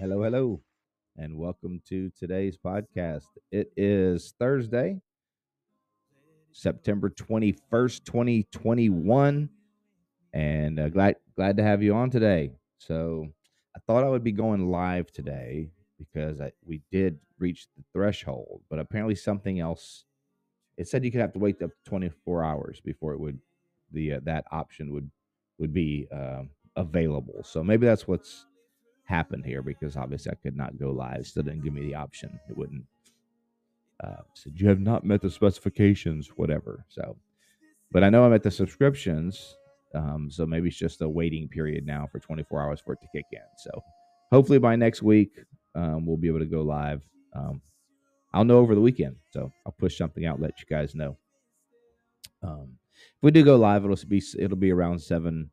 Hello, 0.00 0.22
hello, 0.22 0.60
and 1.16 1.36
welcome 1.36 1.82
to 1.88 2.08
today's 2.16 2.56
podcast. 2.56 3.24
It 3.50 3.72
is 3.76 4.32
Thursday, 4.38 5.00
September 6.52 7.10
21st, 7.10 8.04
2021, 8.04 9.48
and 10.32 10.78
uh, 10.78 10.88
glad 10.90 11.16
glad 11.34 11.56
to 11.56 11.64
have 11.64 11.82
you 11.82 11.96
on 11.96 12.10
today. 12.10 12.52
So, 12.78 13.26
I 13.74 13.80
thought 13.88 14.04
I 14.04 14.08
would 14.08 14.22
be 14.22 14.30
going 14.30 14.70
live 14.70 15.10
today 15.10 15.72
because 15.98 16.40
I, 16.40 16.52
we 16.64 16.80
did 16.92 17.18
reach 17.40 17.66
the 17.76 17.82
threshold, 17.92 18.60
but 18.70 18.78
apparently 18.78 19.16
something 19.16 19.58
else. 19.58 20.04
It 20.76 20.86
said 20.86 21.04
you 21.04 21.10
could 21.10 21.22
have 21.22 21.32
to 21.32 21.40
wait 21.40 21.60
up 21.60 21.70
to 21.70 21.90
24 21.90 22.44
hours 22.44 22.80
before 22.84 23.14
it 23.14 23.18
would 23.20 23.40
the 23.90 24.12
uh, 24.12 24.20
that 24.22 24.44
option 24.52 24.92
would 24.92 25.10
would 25.58 25.72
be 25.72 26.06
um, 26.12 26.50
available. 26.76 27.42
So 27.42 27.64
maybe 27.64 27.84
that's 27.84 28.06
what's 28.06 28.46
happened 29.08 29.44
here 29.44 29.62
because 29.62 29.96
obviously 29.96 30.30
I 30.32 30.36
could 30.36 30.56
not 30.56 30.78
go 30.78 30.90
live. 30.90 31.26
Still 31.26 31.42
didn't 31.42 31.64
give 31.64 31.72
me 31.72 31.82
the 31.82 31.94
option. 31.94 32.38
It 32.48 32.56
wouldn't. 32.56 32.84
Uh, 34.02 34.22
said 34.34 34.52
you 34.54 34.68
have 34.68 34.80
not 34.80 35.04
met 35.04 35.22
the 35.22 35.30
specifications, 35.30 36.28
whatever. 36.36 36.84
So, 36.88 37.16
but 37.90 38.04
I 38.04 38.10
know 38.10 38.24
I'm 38.24 38.34
at 38.34 38.42
the 38.42 38.50
subscriptions. 38.50 39.56
Um, 39.94 40.28
so 40.30 40.44
maybe 40.44 40.68
it's 40.68 40.76
just 40.76 41.00
a 41.00 41.08
waiting 41.08 41.48
period 41.48 41.86
now 41.86 42.06
for 42.12 42.20
24 42.20 42.62
hours 42.62 42.80
for 42.84 42.92
it 42.92 43.00
to 43.00 43.08
kick 43.12 43.24
in. 43.32 43.40
So 43.56 43.82
hopefully 44.30 44.58
by 44.58 44.76
next 44.76 45.02
week 45.02 45.32
um, 45.74 46.06
we'll 46.06 46.18
be 46.18 46.28
able 46.28 46.40
to 46.40 46.44
go 46.44 46.60
live. 46.62 47.00
Um, 47.34 47.62
I'll 48.34 48.44
know 48.44 48.58
over 48.58 48.74
the 48.74 48.80
weekend, 48.82 49.16
so 49.30 49.50
I'll 49.64 49.72
push 49.72 49.96
something 49.96 50.26
out, 50.26 50.40
let 50.40 50.60
you 50.60 50.66
guys 50.68 50.94
know. 50.94 51.16
Um, 52.42 52.74
if 52.92 53.22
we 53.22 53.30
do 53.30 53.42
go 53.42 53.56
live, 53.56 53.84
it'll 53.84 53.96
be 54.06 54.22
it'll 54.38 54.58
be 54.58 54.70
around 54.70 55.00
seven 55.00 55.50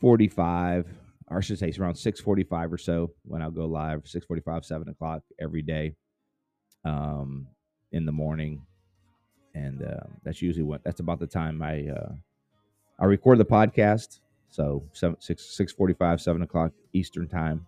45 0.00 0.86
or 1.28 1.38
I 1.38 1.40
should 1.40 1.58
say 1.58 1.68
it's 1.68 1.78
around 1.78 1.96
645 1.96 2.72
or 2.72 2.78
so 2.78 3.10
when 3.24 3.42
I'll 3.42 3.50
go 3.50 3.66
live 3.66 4.02
645 4.04 4.64
7 4.64 4.88
o'clock 4.88 5.22
every 5.40 5.62
day 5.62 5.94
um, 6.84 7.46
in 7.92 8.06
the 8.06 8.12
morning. 8.12 8.62
And 9.54 9.82
uh, 9.82 10.06
that's 10.22 10.42
usually 10.42 10.64
what 10.64 10.84
that's 10.84 11.00
about 11.00 11.18
the 11.18 11.26
time 11.26 11.62
I 11.62 11.88
uh, 11.88 12.12
I 12.98 13.06
record 13.06 13.38
the 13.38 13.44
podcast. 13.44 14.20
So 14.50 14.84
7 14.92 15.16
6 15.20 15.42
645 15.56 16.20
7 16.20 16.42
o'clock 16.42 16.72
Eastern 16.92 17.28
time. 17.28 17.66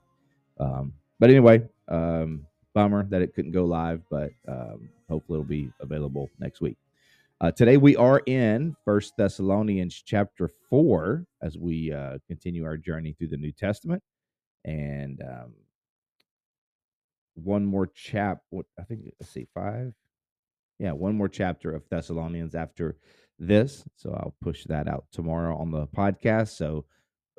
Um, 0.60 0.92
but 1.18 1.30
anyway 1.30 1.62
um, 1.88 2.46
bummer 2.74 3.04
that 3.04 3.22
it 3.22 3.34
couldn't 3.34 3.52
go 3.52 3.64
live 3.64 4.02
but 4.10 4.30
um, 4.46 4.88
hopefully 5.08 5.38
it'll 5.38 5.48
be 5.48 5.70
available 5.80 6.30
next 6.38 6.60
week 6.60 6.76
uh, 7.40 7.52
today 7.52 7.76
we 7.76 7.94
are 7.96 8.20
in 8.26 8.74
First 8.84 9.14
Thessalonians 9.16 10.02
chapter 10.04 10.48
four 10.68 11.24
as 11.40 11.56
we 11.56 11.92
uh, 11.92 12.18
continue 12.26 12.64
our 12.64 12.76
journey 12.76 13.12
through 13.12 13.28
the 13.28 13.36
New 13.36 13.52
Testament, 13.52 14.02
and 14.64 15.22
um, 15.22 15.52
one 17.34 17.64
more 17.64 17.86
chap. 17.86 18.38
I 18.78 18.82
think 18.82 19.02
let's 19.20 19.32
see 19.32 19.46
five, 19.54 19.92
yeah, 20.80 20.92
one 20.92 21.16
more 21.16 21.28
chapter 21.28 21.74
of 21.74 21.88
Thessalonians 21.88 22.56
after 22.56 22.96
this. 23.38 23.84
So 23.94 24.10
I'll 24.10 24.34
push 24.42 24.64
that 24.64 24.88
out 24.88 25.04
tomorrow 25.12 25.56
on 25.56 25.70
the 25.70 25.86
podcast. 25.86 26.56
So 26.56 26.86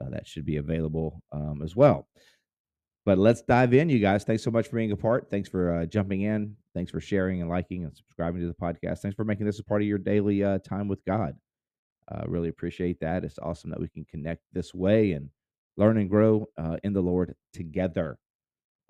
uh, 0.02 0.10
that 0.12 0.26
should 0.26 0.46
be 0.46 0.58
available 0.58 1.22
um, 1.34 1.62
as 1.62 1.76
well. 1.76 2.08
But 3.06 3.18
let's 3.18 3.42
dive 3.42 3.74
in, 3.74 3.90
you 3.90 4.00
guys. 4.00 4.24
Thanks 4.24 4.44
so 4.44 4.52
much 4.52 4.68
for 4.68 4.76
being 4.76 4.92
a 4.92 4.98
part. 4.98 5.30
Thanks 5.30 5.50
for 5.50 5.74
uh, 5.74 5.86
jumping 5.86 6.22
in. 6.22 6.56
Thanks 6.76 6.92
for 6.92 7.00
sharing 7.00 7.42
and 7.42 7.50
liking 7.50 7.84
and 7.84 7.96
subscribing 7.96 8.42
to 8.42 8.48
the 8.48 8.54
podcast. 8.54 9.00
Thanks 9.00 9.16
for 9.16 9.24
making 9.24 9.46
this 9.46 9.60
a 9.60 9.64
part 9.64 9.82
of 9.82 9.88
your 9.88 9.98
daily 9.98 10.44
uh, 10.44 10.60
time 10.60 10.88
with 10.88 11.04
God. 11.06 11.36
Uh, 12.12 12.24
really 12.28 12.50
appreciate 12.50 13.00
that. 13.00 13.24
It's 13.24 13.40
awesome 13.40 13.70
that 13.70 13.80
we 13.80 13.88
can 13.88 14.06
connect 14.06 14.44
this 14.52 14.74
way 14.74 15.14
and 15.14 15.30
learn 15.78 15.98
and 15.98 16.10
grow 16.10 16.48
uh, 16.58 16.78
in 16.84 16.94
the 16.94 17.02
Lord 17.02 17.36
together. 17.54 18.18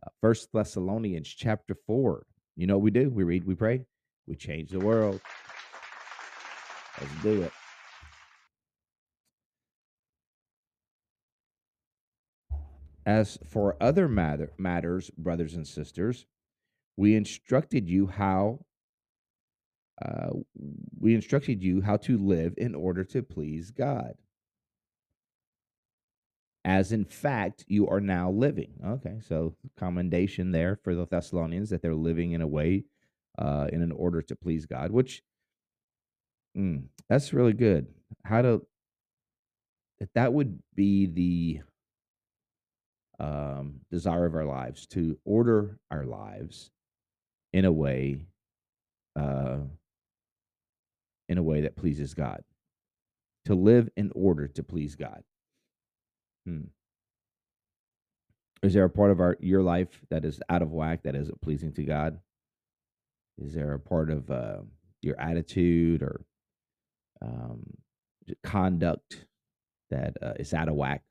Uh, 0.03 0.09
First 0.21 0.49
Thessalonians 0.53 1.27
chapter 1.27 1.75
four. 1.85 2.25
You 2.55 2.67
know 2.67 2.77
what 2.77 2.83
we 2.83 2.91
do? 2.91 3.09
We 3.09 3.23
read, 3.23 3.45
we 3.45 3.55
pray, 3.55 3.85
we 4.27 4.35
change 4.35 4.71
the 4.71 4.79
world. 4.79 5.21
Let's 6.99 7.23
do 7.23 7.43
it. 7.43 7.51
As 13.09 13.39
for 13.43 13.75
other 13.81 14.07
matter, 14.07 14.51
matters, 14.59 15.09
brothers 15.17 15.55
and 15.55 15.67
sisters, 15.67 16.27
we 16.95 17.15
instructed 17.15 17.89
you 17.89 18.05
how 18.05 18.59
uh, 19.99 20.29
we 20.99 21.15
instructed 21.15 21.63
you 21.63 21.81
how 21.81 21.97
to 21.97 22.19
live 22.19 22.53
in 22.55 22.75
order 22.75 23.03
to 23.05 23.23
please 23.23 23.71
God. 23.71 24.13
As 26.63 26.91
in 26.91 27.03
fact, 27.03 27.65
you 27.67 27.87
are 27.87 27.99
now 27.99 28.29
living. 28.29 28.73
Okay, 28.85 29.17
so 29.27 29.55
commendation 29.75 30.51
there 30.51 30.75
for 30.83 30.93
the 30.93 31.07
Thessalonians 31.07 31.71
that 31.71 31.81
they're 31.81 31.95
living 31.95 32.33
in 32.33 32.43
a 32.43 32.47
way, 32.47 32.83
uh, 33.39 33.69
in 33.73 33.81
an 33.81 33.91
order 33.91 34.21
to 34.21 34.35
please 34.35 34.67
God, 34.67 34.91
which 34.91 35.23
mm, 36.55 36.83
that's 37.09 37.33
really 37.33 37.53
good. 37.53 37.87
How 38.23 38.43
to 38.43 38.67
that 39.99 40.13
that 40.13 40.31
would 40.31 40.59
be 40.75 41.07
the 41.07 41.61
um, 43.19 43.81
desire 43.91 44.25
of 44.25 44.35
our 44.35 44.45
lives 44.45 44.85
to 44.87 45.17
order 45.25 45.79
our 45.91 46.05
lives 46.05 46.71
in 47.53 47.65
a 47.65 47.71
way 47.71 48.21
uh, 49.15 49.57
in 51.27 51.37
a 51.37 51.43
way 51.43 51.61
that 51.61 51.75
pleases 51.75 52.13
God. 52.13 52.43
To 53.45 53.55
live 53.55 53.89
in 53.95 54.11
order 54.15 54.47
to 54.47 54.63
please 54.63 54.95
God. 54.95 55.23
Hmm. 56.45 56.67
Is 58.61 58.73
there 58.73 58.83
a 58.83 58.89
part 58.89 59.11
of 59.11 59.19
our 59.19 59.37
your 59.39 59.63
life 59.63 60.01
that 60.09 60.25
is 60.25 60.41
out 60.49 60.61
of 60.61 60.71
whack 60.71 61.03
that 61.03 61.15
isn't 61.15 61.41
pleasing 61.41 61.71
to 61.73 61.83
God? 61.83 62.19
Is 63.37 63.53
there 63.53 63.73
a 63.73 63.79
part 63.79 64.09
of 64.09 64.29
uh, 64.29 64.59
your 65.01 65.19
attitude 65.19 66.03
or 66.03 66.21
um, 67.21 67.63
conduct 68.43 69.25
that 69.89 70.17
uh, 70.21 70.33
is 70.37 70.53
out 70.53 70.67
of 70.67 70.75
whack? 70.75 71.03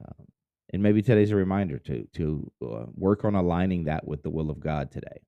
Um, 0.00 0.26
and 0.72 0.82
maybe 0.82 1.02
today's 1.02 1.30
a 1.30 1.36
reminder 1.36 1.78
to 1.78 2.06
to 2.14 2.52
uh, 2.62 2.86
work 2.94 3.24
on 3.24 3.34
aligning 3.34 3.84
that 3.84 4.06
with 4.06 4.22
the 4.22 4.30
will 4.30 4.50
of 4.50 4.60
God 4.60 4.90
today. 4.90 5.22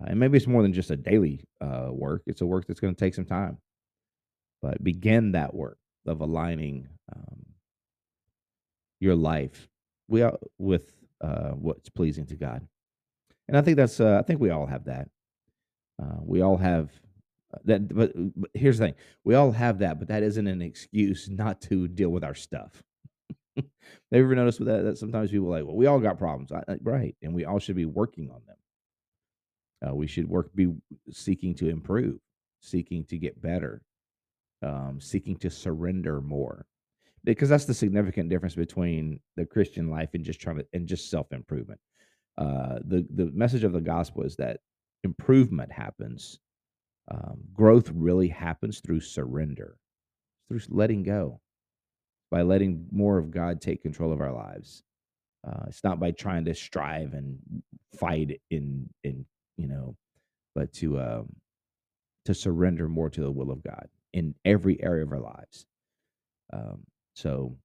Uh, 0.00 0.06
and 0.08 0.20
maybe 0.20 0.36
it's 0.36 0.46
more 0.46 0.62
than 0.62 0.72
just 0.72 0.90
a 0.90 0.96
daily 0.96 1.44
uh, 1.60 1.88
work; 1.90 2.22
it's 2.26 2.40
a 2.40 2.46
work 2.46 2.66
that's 2.66 2.80
going 2.80 2.94
to 2.94 2.98
take 2.98 3.14
some 3.14 3.26
time. 3.26 3.58
But 4.60 4.82
begin 4.82 5.32
that 5.32 5.54
work 5.54 5.78
of 6.06 6.20
aligning 6.20 6.88
um, 7.14 7.46
your 9.00 9.16
life 9.16 9.68
we 10.08 10.22
are, 10.22 10.38
with 10.58 10.92
uh, 11.20 11.50
what's 11.50 11.88
pleasing 11.88 12.26
to 12.26 12.36
God. 12.36 12.66
And 13.48 13.56
I 13.56 13.62
think 13.62 13.76
that's 13.76 14.00
uh, 14.00 14.18
I 14.18 14.22
think 14.22 14.40
we 14.40 14.50
all 14.50 14.66
have 14.66 14.84
that. 14.84 15.08
Uh, 16.02 16.18
we 16.20 16.40
all 16.40 16.56
have 16.56 16.90
that, 17.64 17.94
but, 17.94 18.12
but 18.14 18.50
here's 18.54 18.78
the 18.78 18.86
thing: 18.86 18.94
we 19.24 19.34
all 19.34 19.52
have 19.52 19.78
that, 19.80 19.98
but 19.98 20.08
that 20.08 20.22
isn't 20.22 20.46
an 20.46 20.62
excuse 20.62 21.28
not 21.28 21.60
to 21.62 21.88
deal 21.88 22.10
with 22.10 22.24
our 22.24 22.34
stuff. 22.34 22.82
Have 23.56 23.66
you 24.10 24.24
ever 24.24 24.34
noticed 24.34 24.64
that, 24.64 24.84
that 24.84 24.98
sometimes 24.98 25.30
people 25.30 25.48
are 25.48 25.58
like, 25.58 25.66
well, 25.66 25.76
we 25.76 25.86
all 25.86 25.98
got 25.98 26.18
problems, 26.18 26.52
I, 26.52 26.62
right? 26.82 27.14
And 27.22 27.34
we 27.34 27.44
all 27.44 27.58
should 27.58 27.76
be 27.76 27.84
working 27.84 28.30
on 28.30 28.40
them. 28.46 29.90
Uh, 29.90 29.94
we 29.94 30.06
should 30.06 30.28
work, 30.28 30.54
be 30.54 30.72
seeking 31.10 31.54
to 31.56 31.68
improve, 31.68 32.18
seeking 32.60 33.04
to 33.06 33.18
get 33.18 33.40
better, 33.42 33.82
um, 34.62 34.98
seeking 35.00 35.36
to 35.36 35.50
surrender 35.50 36.20
more, 36.20 36.66
because 37.24 37.48
that's 37.48 37.64
the 37.64 37.74
significant 37.74 38.28
difference 38.28 38.54
between 38.54 39.20
the 39.36 39.44
Christian 39.44 39.90
life 39.90 40.10
and 40.14 40.24
just 40.24 40.40
trying 40.40 40.58
to 40.58 40.66
and 40.72 40.86
just 40.86 41.10
self 41.10 41.32
improvement. 41.32 41.80
Uh, 42.38 42.78
the 42.84 43.04
the 43.14 43.30
message 43.32 43.64
of 43.64 43.72
the 43.72 43.80
gospel 43.80 44.22
is 44.22 44.36
that 44.36 44.60
improvement 45.02 45.72
happens, 45.72 46.38
um, 47.10 47.38
growth 47.52 47.90
really 47.92 48.28
happens 48.28 48.80
through 48.80 49.00
surrender, 49.00 49.76
through 50.48 50.60
letting 50.68 51.02
go 51.02 51.40
by 52.32 52.42
letting 52.42 52.86
more 52.90 53.18
of 53.18 53.30
God 53.30 53.60
take 53.60 53.82
control 53.82 54.12
of 54.12 54.22
our 54.22 54.32
lives. 54.32 54.82
Uh, 55.46 55.64
it's 55.68 55.84
not 55.84 56.00
by 56.00 56.10
trying 56.10 56.46
to 56.46 56.54
strive 56.54 57.12
and 57.12 57.38
fight 57.98 58.40
in 58.50 58.88
in 59.04 59.26
you 59.58 59.68
know, 59.68 59.94
but 60.54 60.72
to 60.72 60.98
um, 61.00 61.28
to 62.24 62.34
surrender 62.34 62.88
more 62.88 63.10
to 63.10 63.20
the 63.20 63.30
will 63.30 63.50
of 63.50 63.62
God 63.62 63.86
in 64.14 64.34
every 64.44 64.82
area 64.82 65.04
of 65.04 65.12
our 65.12 65.20
lives. 65.20 65.66
Um, 66.52 66.84
so, 67.14 67.56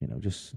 you 0.00 0.08
know, 0.08 0.18
just 0.20 0.54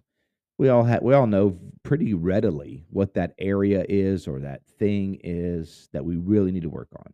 we 0.60 0.70
all 0.70 0.84
have 0.84 1.02
we 1.02 1.16
all 1.16 1.28
know 1.28 1.58
pretty 1.84 2.14
readily 2.14 2.86
what 2.92 3.16
that 3.16 3.34
area 3.40 3.84
is 3.90 4.28
or 4.28 4.42
that 4.42 4.66
thing 4.78 5.20
is 5.24 5.90
that 5.94 6.06
we 6.06 6.18
really 6.18 6.52
need 6.52 6.64
to 6.64 6.70
work 6.70 6.90
on. 6.96 7.14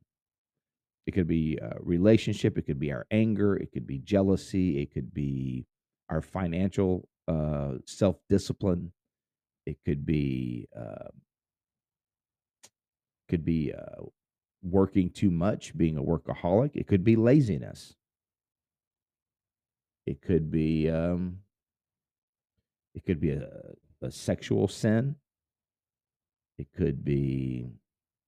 It 1.05 1.11
could 1.11 1.27
be 1.27 1.57
a 1.61 1.75
relationship, 1.79 2.57
it 2.57 2.63
could 2.63 2.79
be 2.79 2.91
our 2.91 3.05
anger, 3.11 3.55
it 3.55 3.71
could 3.73 3.85
be 3.85 3.99
jealousy, 3.99 4.81
it 4.81 4.93
could 4.93 5.13
be 5.13 5.65
our 6.09 6.21
financial 6.21 7.09
uh, 7.27 7.73
self 7.85 8.17
discipline, 8.29 8.93
it 9.65 9.77
could 9.85 10.05
be 10.05 10.67
uh, 10.77 11.09
could 13.27 13.43
be 13.43 13.73
uh, 13.73 14.03
working 14.61 15.09
too 15.09 15.31
much, 15.31 15.75
being 15.77 15.97
a 15.97 16.03
workaholic. 16.03 16.71
It 16.75 16.87
could 16.87 17.03
be 17.03 17.15
laziness. 17.15 17.95
It 20.05 20.21
could 20.21 20.51
be 20.51 20.89
um, 20.89 21.39
it 22.93 23.05
could 23.05 23.19
be 23.19 23.31
a, 23.31 23.49
a 24.01 24.11
sexual 24.11 24.67
sin. 24.67 25.15
It 26.57 26.67
could 26.75 27.03
be 27.03 27.67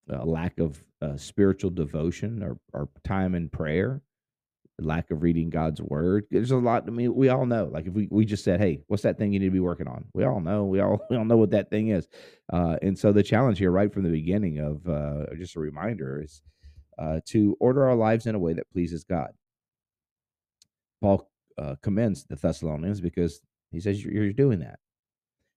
a 0.09 0.25
lack 0.25 0.59
of 0.59 0.83
uh, 1.01 1.17
spiritual 1.17 1.71
devotion 1.71 2.43
or, 2.43 2.57
or 2.73 2.89
time 3.03 3.35
in 3.35 3.49
prayer, 3.49 4.01
lack 4.79 5.11
of 5.11 5.23
reading 5.23 5.49
God's 5.49 5.81
word. 5.81 6.25
There's 6.29 6.51
a 6.51 6.57
lot. 6.57 6.83
I 6.87 6.91
mean, 6.91 7.13
we 7.15 7.29
all 7.29 7.45
know. 7.45 7.69
Like 7.71 7.87
if 7.87 7.93
we, 7.93 8.07
we 8.11 8.25
just 8.25 8.43
said, 8.43 8.59
"Hey, 8.59 8.81
what's 8.87 9.03
that 9.03 9.17
thing 9.17 9.33
you 9.33 9.39
need 9.39 9.47
to 9.47 9.51
be 9.51 9.59
working 9.59 9.87
on?" 9.87 10.05
We 10.13 10.23
all 10.25 10.39
know. 10.39 10.65
We 10.65 10.79
all 10.79 11.01
we 11.09 11.17
all 11.17 11.25
know 11.25 11.37
what 11.37 11.51
that 11.51 11.69
thing 11.69 11.89
is. 11.89 12.07
Uh, 12.51 12.77
and 12.81 12.97
so 12.97 13.11
the 13.11 13.23
challenge 13.23 13.59
here, 13.59 13.71
right 13.71 13.93
from 13.93 14.03
the 14.03 14.09
beginning 14.09 14.59
of 14.59 14.87
uh, 14.87 15.33
just 15.37 15.55
a 15.55 15.59
reminder, 15.59 16.21
is 16.23 16.41
uh, 16.99 17.19
to 17.27 17.57
order 17.59 17.87
our 17.87 17.95
lives 17.95 18.25
in 18.25 18.35
a 18.35 18.39
way 18.39 18.53
that 18.53 18.71
pleases 18.71 19.03
God. 19.03 19.31
Paul 21.01 21.29
uh, 21.57 21.75
commends 21.81 22.25
the 22.25 22.35
Thessalonians 22.35 23.01
because 23.01 23.41
he 23.71 23.79
says 23.79 24.03
you're 24.03 24.33
doing 24.33 24.59
that. 24.59 24.79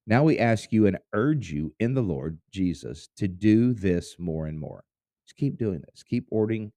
Now 0.08 0.22
we 0.24 0.38
ask 0.38 0.72
you 0.72 0.86
and 0.86 0.98
urge 1.12 1.52
you 1.52 1.74
in 1.78 1.92
the 1.92 2.00
Lord 2.02 2.38
Jesus 2.50 3.10
to 3.18 3.28
do 3.28 3.74
this 3.74 4.16
more 4.18 4.46
and 4.46 4.58
more. 4.58 4.84
Just 5.26 5.36
keep 5.36 5.58
doing 5.58 5.82
this. 5.86 6.02
Keep 6.02 6.28
ordering, 6.30 6.72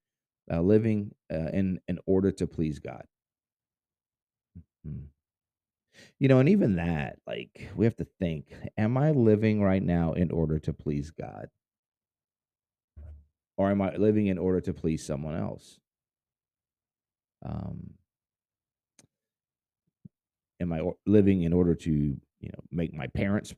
uh, 0.51 0.59
living 0.59 1.15
uh, 1.33 1.47
in 1.53 1.79
in 1.87 1.97
order 2.05 2.33
to 2.33 2.45
please 2.45 2.79
God. 2.79 3.05
Mm-hmm. 4.85 5.05
You 6.19 6.27
know, 6.27 6.39
and 6.39 6.49
even 6.49 6.75
that, 6.75 7.19
like 7.25 7.69
we 7.73 7.85
have 7.85 7.95
to 7.97 8.07
think: 8.19 8.53
Am 8.77 8.97
I 8.97 9.11
living 9.11 9.63
right 9.63 9.81
now 9.81 10.11
in 10.11 10.29
order 10.29 10.59
to 10.59 10.73
please 10.73 11.09
God, 11.11 11.47
or 13.55 13.71
am 13.71 13.81
I 13.81 13.95
living 13.95 14.27
in 14.27 14.39
order 14.39 14.59
to 14.59 14.73
please 14.73 15.05
someone 15.05 15.37
else? 15.37 15.79
Um, 17.45 17.91
am 20.59 20.73
I 20.73 20.81
living 21.05 21.43
in 21.43 21.53
order 21.53 21.75
to 21.75 22.17
you 22.41 22.49
know 22.49 22.63
make 22.71 22.93
my 22.93 23.07
parents 23.07 23.53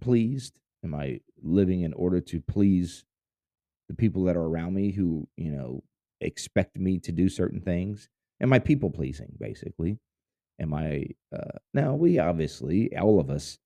pleased? 0.00 0.58
Am 0.84 0.94
I 0.94 1.20
living 1.42 1.82
in 1.82 1.92
order 1.92 2.20
to 2.20 2.40
please 2.40 3.04
the 3.88 3.94
people 3.94 4.24
that 4.24 4.36
are 4.36 4.44
around 4.44 4.74
me 4.74 4.90
who 4.90 5.28
you 5.36 5.50
know 5.50 5.82
expect 6.20 6.76
me 6.76 6.98
to 7.00 7.12
do 7.12 7.28
certain 7.28 7.60
things? 7.60 8.08
Am 8.40 8.52
I 8.52 8.58
people 8.58 8.90
pleasing 8.90 9.32
basically? 9.38 9.98
Am 10.60 10.72
I 10.74 11.06
uh, 11.34 11.58
now? 11.74 11.94
We 11.94 12.18
obviously 12.18 12.96
all 12.96 13.20
of 13.20 13.30
us 13.30 13.58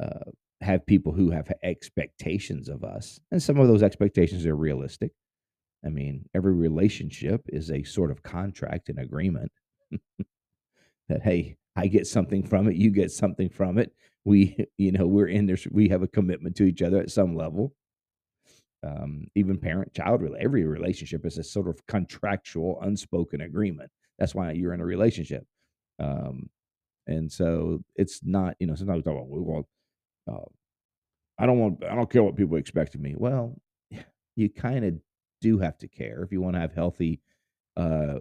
uh, 0.00 0.30
have 0.60 0.86
people 0.86 1.12
who 1.12 1.30
have 1.30 1.50
expectations 1.62 2.68
of 2.68 2.84
us, 2.84 3.20
and 3.30 3.42
some 3.42 3.58
of 3.58 3.68
those 3.68 3.82
expectations 3.82 4.46
are 4.46 4.56
realistic. 4.56 5.12
I 5.84 5.88
mean, 5.88 6.26
every 6.34 6.52
relationship 6.52 7.42
is 7.48 7.70
a 7.70 7.82
sort 7.84 8.10
of 8.10 8.22
contract 8.22 8.90
and 8.90 8.98
agreement. 8.98 9.50
that 11.08 11.22
hey 11.22 11.56
i 11.80 11.86
get 11.86 12.06
something 12.06 12.42
from 12.42 12.68
it 12.68 12.76
you 12.76 12.90
get 12.90 13.10
something 13.10 13.48
from 13.48 13.78
it. 13.78 13.92
We 14.24 14.56
you 14.78 14.92
know 14.92 15.06
we're 15.06 15.28
in 15.28 15.46
there 15.46 15.58
we 15.70 15.88
have 15.88 16.02
a 16.02 16.08
commitment 16.08 16.56
to 16.56 16.64
each 16.64 16.82
other 16.82 16.98
at 16.98 17.10
some 17.10 17.34
level. 17.34 17.74
Um, 18.82 19.26
even 19.34 19.58
parent 19.58 19.92
child 19.92 20.22
every 20.40 20.64
relationship 20.64 21.26
is 21.26 21.36
a 21.36 21.44
sort 21.44 21.68
of 21.68 21.84
contractual 21.86 22.78
unspoken 22.80 23.42
agreement. 23.42 23.90
That's 24.18 24.34
why 24.34 24.52
you're 24.52 24.72
in 24.72 24.80
a 24.80 24.86
relationship. 24.86 25.44
Um, 25.98 26.48
and 27.06 27.30
so 27.30 27.82
it's 27.96 28.20
not 28.24 28.56
you 28.58 28.66
know 28.66 28.74
sometimes 28.74 28.98
we 28.98 29.02
talk 29.02 29.18
about 29.18 29.28
we 29.28 29.40
want 29.40 29.66
uh, 30.30 30.48
i 31.38 31.46
don't 31.46 31.58
want 31.58 31.84
i 31.84 31.94
don't 31.94 32.10
care 32.10 32.22
what 32.22 32.36
people 32.36 32.56
expect 32.56 32.94
of 32.94 33.00
me. 33.00 33.14
Well 33.16 33.56
you 34.36 34.48
kind 34.48 34.84
of 34.84 34.94
do 35.40 35.58
have 35.58 35.76
to 35.78 35.88
care 35.88 36.22
if 36.22 36.32
you 36.32 36.40
want 36.40 36.54
to 36.54 36.60
have 36.60 36.72
healthy 36.72 37.20
uh, 37.76 38.20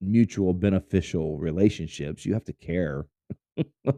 mutual 0.00 0.54
beneficial 0.54 1.38
relationships 1.38 2.24
you 2.24 2.32
have 2.32 2.44
to 2.44 2.52
care 2.52 3.06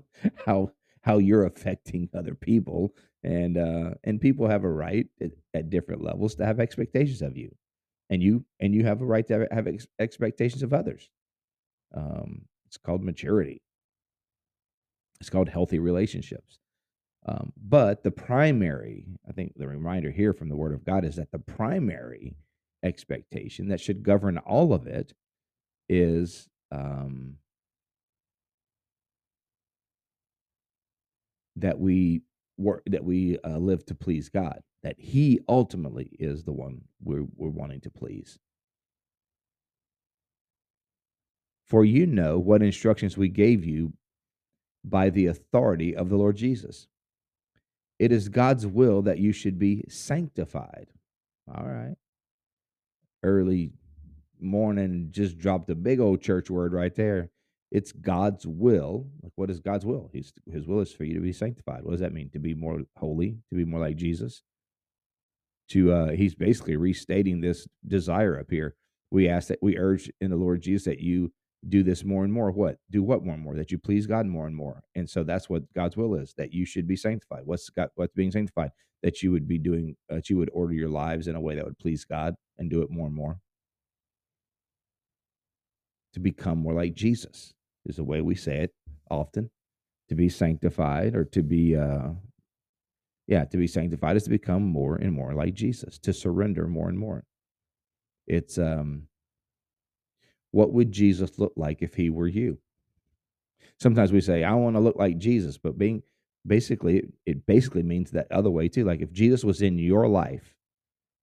how 0.46 0.70
how 1.02 1.18
you're 1.18 1.46
affecting 1.46 2.08
other 2.14 2.34
people 2.34 2.94
and 3.22 3.56
uh 3.56 3.90
and 4.04 4.20
people 4.20 4.48
have 4.48 4.64
a 4.64 4.68
right 4.70 5.06
at, 5.20 5.30
at, 5.54 5.70
different 5.70 6.02
levels 6.02 6.34
to 6.34 6.44
have 6.44 6.58
expectations 6.58 7.22
of 7.22 7.36
you 7.36 7.54
and 8.10 8.22
you 8.22 8.44
and 8.60 8.74
you 8.74 8.84
have 8.84 9.00
a 9.00 9.04
right 9.04 9.26
to 9.26 9.40
have, 9.40 9.48
have 9.52 9.66
ex- 9.66 9.86
expectations 9.98 10.62
of 10.62 10.72
others. 10.72 11.08
Um 11.94 12.42
it's 12.66 12.78
called 12.78 13.04
maturity. 13.04 13.62
It's 15.20 15.30
called 15.30 15.48
healthy 15.48 15.78
relationships. 15.78 16.58
Um, 17.26 17.52
but 17.56 18.02
the 18.02 18.10
primary 18.10 19.04
i 19.28 19.32
think 19.32 19.52
the 19.54 19.68
reminder 19.68 20.10
here 20.10 20.32
from 20.32 20.48
the 20.48 20.56
word 20.56 20.74
of 20.74 20.84
god 20.84 21.04
is 21.04 21.14
that 21.14 21.30
the 21.30 21.38
primary 21.38 22.34
expectation 22.82 23.68
that 23.68 23.80
should 23.80 24.02
govern 24.02 24.38
all 24.38 24.74
of 24.74 24.88
it 24.88 25.12
is 25.92 26.48
um, 26.70 27.36
that 31.56 31.78
we 31.78 32.22
work 32.56 32.82
that 32.86 33.04
we 33.04 33.38
uh, 33.44 33.58
live 33.58 33.84
to 33.86 33.94
please 33.94 34.30
God. 34.30 34.62
That 34.82 34.96
He 34.98 35.40
ultimately 35.48 36.08
is 36.18 36.44
the 36.44 36.52
one 36.52 36.80
we're, 37.04 37.26
we're 37.36 37.50
wanting 37.50 37.82
to 37.82 37.90
please. 37.90 38.38
For 41.66 41.84
you 41.84 42.06
know 42.06 42.38
what 42.38 42.62
instructions 42.62 43.18
we 43.18 43.28
gave 43.28 43.64
you 43.64 43.92
by 44.84 45.10
the 45.10 45.26
authority 45.26 45.94
of 45.94 46.08
the 46.08 46.16
Lord 46.16 46.36
Jesus. 46.36 46.88
It 47.98 48.12
is 48.12 48.28
God's 48.30 48.66
will 48.66 49.02
that 49.02 49.18
you 49.18 49.32
should 49.32 49.58
be 49.58 49.84
sanctified. 49.88 50.88
All 51.54 51.64
right. 51.66 51.94
Early 53.22 53.72
morning 54.42 55.08
just 55.10 55.38
dropped 55.38 55.70
a 55.70 55.74
big 55.74 56.00
old 56.00 56.20
church 56.20 56.50
word 56.50 56.72
right 56.72 56.94
there. 56.94 57.30
It's 57.70 57.92
God's 57.92 58.46
will. 58.46 59.08
Like, 59.22 59.32
what 59.36 59.50
is 59.50 59.60
God's 59.60 59.86
will? 59.86 60.10
His 60.12 60.32
His 60.50 60.66
will 60.66 60.80
is 60.80 60.92
for 60.92 61.04
you 61.04 61.14
to 61.14 61.20
be 61.20 61.32
sanctified. 61.32 61.84
What 61.84 61.92
does 61.92 62.00
that 62.00 62.12
mean? 62.12 62.28
To 62.30 62.38
be 62.38 62.54
more 62.54 62.82
holy, 62.96 63.38
to 63.50 63.56
be 63.56 63.64
more 63.64 63.80
like 63.80 63.96
Jesus. 63.96 64.42
To 65.70 65.92
uh, 65.92 66.10
he's 66.10 66.34
basically 66.34 66.76
restating 66.76 67.40
this 67.40 67.66
desire 67.86 68.38
up 68.38 68.50
here. 68.50 68.74
We 69.10 69.28
ask 69.28 69.48
that 69.48 69.62
we 69.62 69.78
urge 69.78 70.10
in 70.20 70.30
the 70.30 70.36
Lord 70.36 70.60
Jesus 70.60 70.84
that 70.84 71.00
you 71.00 71.32
do 71.66 71.82
this 71.82 72.04
more 72.04 72.24
and 72.24 72.32
more. 72.32 72.50
What 72.50 72.78
do 72.90 73.02
what 73.02 73.24
more 73.24 73.34
and 73.34 73.42
more? 73.42 73.56
That 73.56 73.70
you 73.70 73.78
please 73.78 74.06
God 74.06 74.26
more 74.26 74.46
and 74.46 74.56
more. 74.56 74.82
And 74.94 75.08
so 75.08 75.22
that's 75.22 75.48
what 75.48 75.72
God's 75.72 75.96
will 75.96 76.14
is. 76.14 76.34
That 76.36 76.52
you 76.52 76.66
should 76.66 76.86
be 76.86 76.96
sanctified. 76.96 77.42
What's 77.46 77.70
God? 77.70 77.88
What's 77.94 78.14
being 78.14 78.32
sanctified? 78.32 78.72
That 79.02 79.22
you 79.22 79.30
would 79.32 79.48
be 79.48 79.58
doing. 79.58 79.96
That 80.10 80.28
you 80.28 80.36
would 80.36 80.50
order 80.52 80.74
your 80.74 80.90
lives 80.90 81.26
in 81.26 81.36
a 81.36 81.40
way 81.40 81.54
that 81.54 81.64
would 81.64 81.78
please 81.78 82.04
God 82.04 82.34
and 82.58 82.68
do 82.68 82.82
it 82.82 82.90
more 82.90 83.06
and 83.06 83.16
more 83.16 83.40
to 86.14 86.20
become 86.20 86.58
more 86.58 86.74
like 86.74 86.94
Jesus, 86.94 87.54
is 87.86 87.96
the 87.96 88.04
way 88.04 88.20
we 88.20 88.34
say 88.34 88.58
it 88.58 88.74
often. 89.10 89.50
To 90.08 90.14
be 90.14 90.28
sanctified 90.28 91.14
or 91.14 91.24
to 91.26 91.42
be, 91.42 91.74
uh, 91.76 92.10
yeah, 93.26 93.44
to 93.46 93.56
be 93.56 93.66
sanctified 93.66 94.16
is 94.16 94.24
to 94.24 94.30
become 94.30 94.62
more 94.62 94.96
and 94.96 95.12
more 95.12 95.32
like 95.32 95.54
Jesus, 95.54 95.98
to 96.00 96.12
surrender 96.12 96.66
more 96.66 96.88
and 96.88 96.98
more. 96.98 97.24
It's, 98.26 98.58
um, 98.58 99.04
what 100.50 100.72
would 100.72 100.92
Jesus 100.92 101.38
look 101.38 101.54
like 101.56 101.80
if 101.80 101.94
he 101.94 102.10
were 102.10 102.28
you? 102.28 102.58
Sometimes 103.80 104.12
we 104.12 104.20
say, 104.20 104.44
I 104.44 104.54
want 104.54 104.76
to 104.76 104.80
look 104.80 104.96
like 104.96 105.16
Jesus, 105.18 105.56
but 105.56 105.78
being 105.78 106.02
basically, 106.46 107.04
it 107.24 107.46
basically 107.46 107.82
means 107.82 108.10
that 108.10 108.30
other 108.30 108.50
way 108.50 108.68
too. 108.68 108.84
Like 108.84 109.00
if 109.00 109.12
Jesus 109.12 109.44
was 109.44 109.62
in 109.62 109.78
your 109.78 110.08
life, 110.08 110.54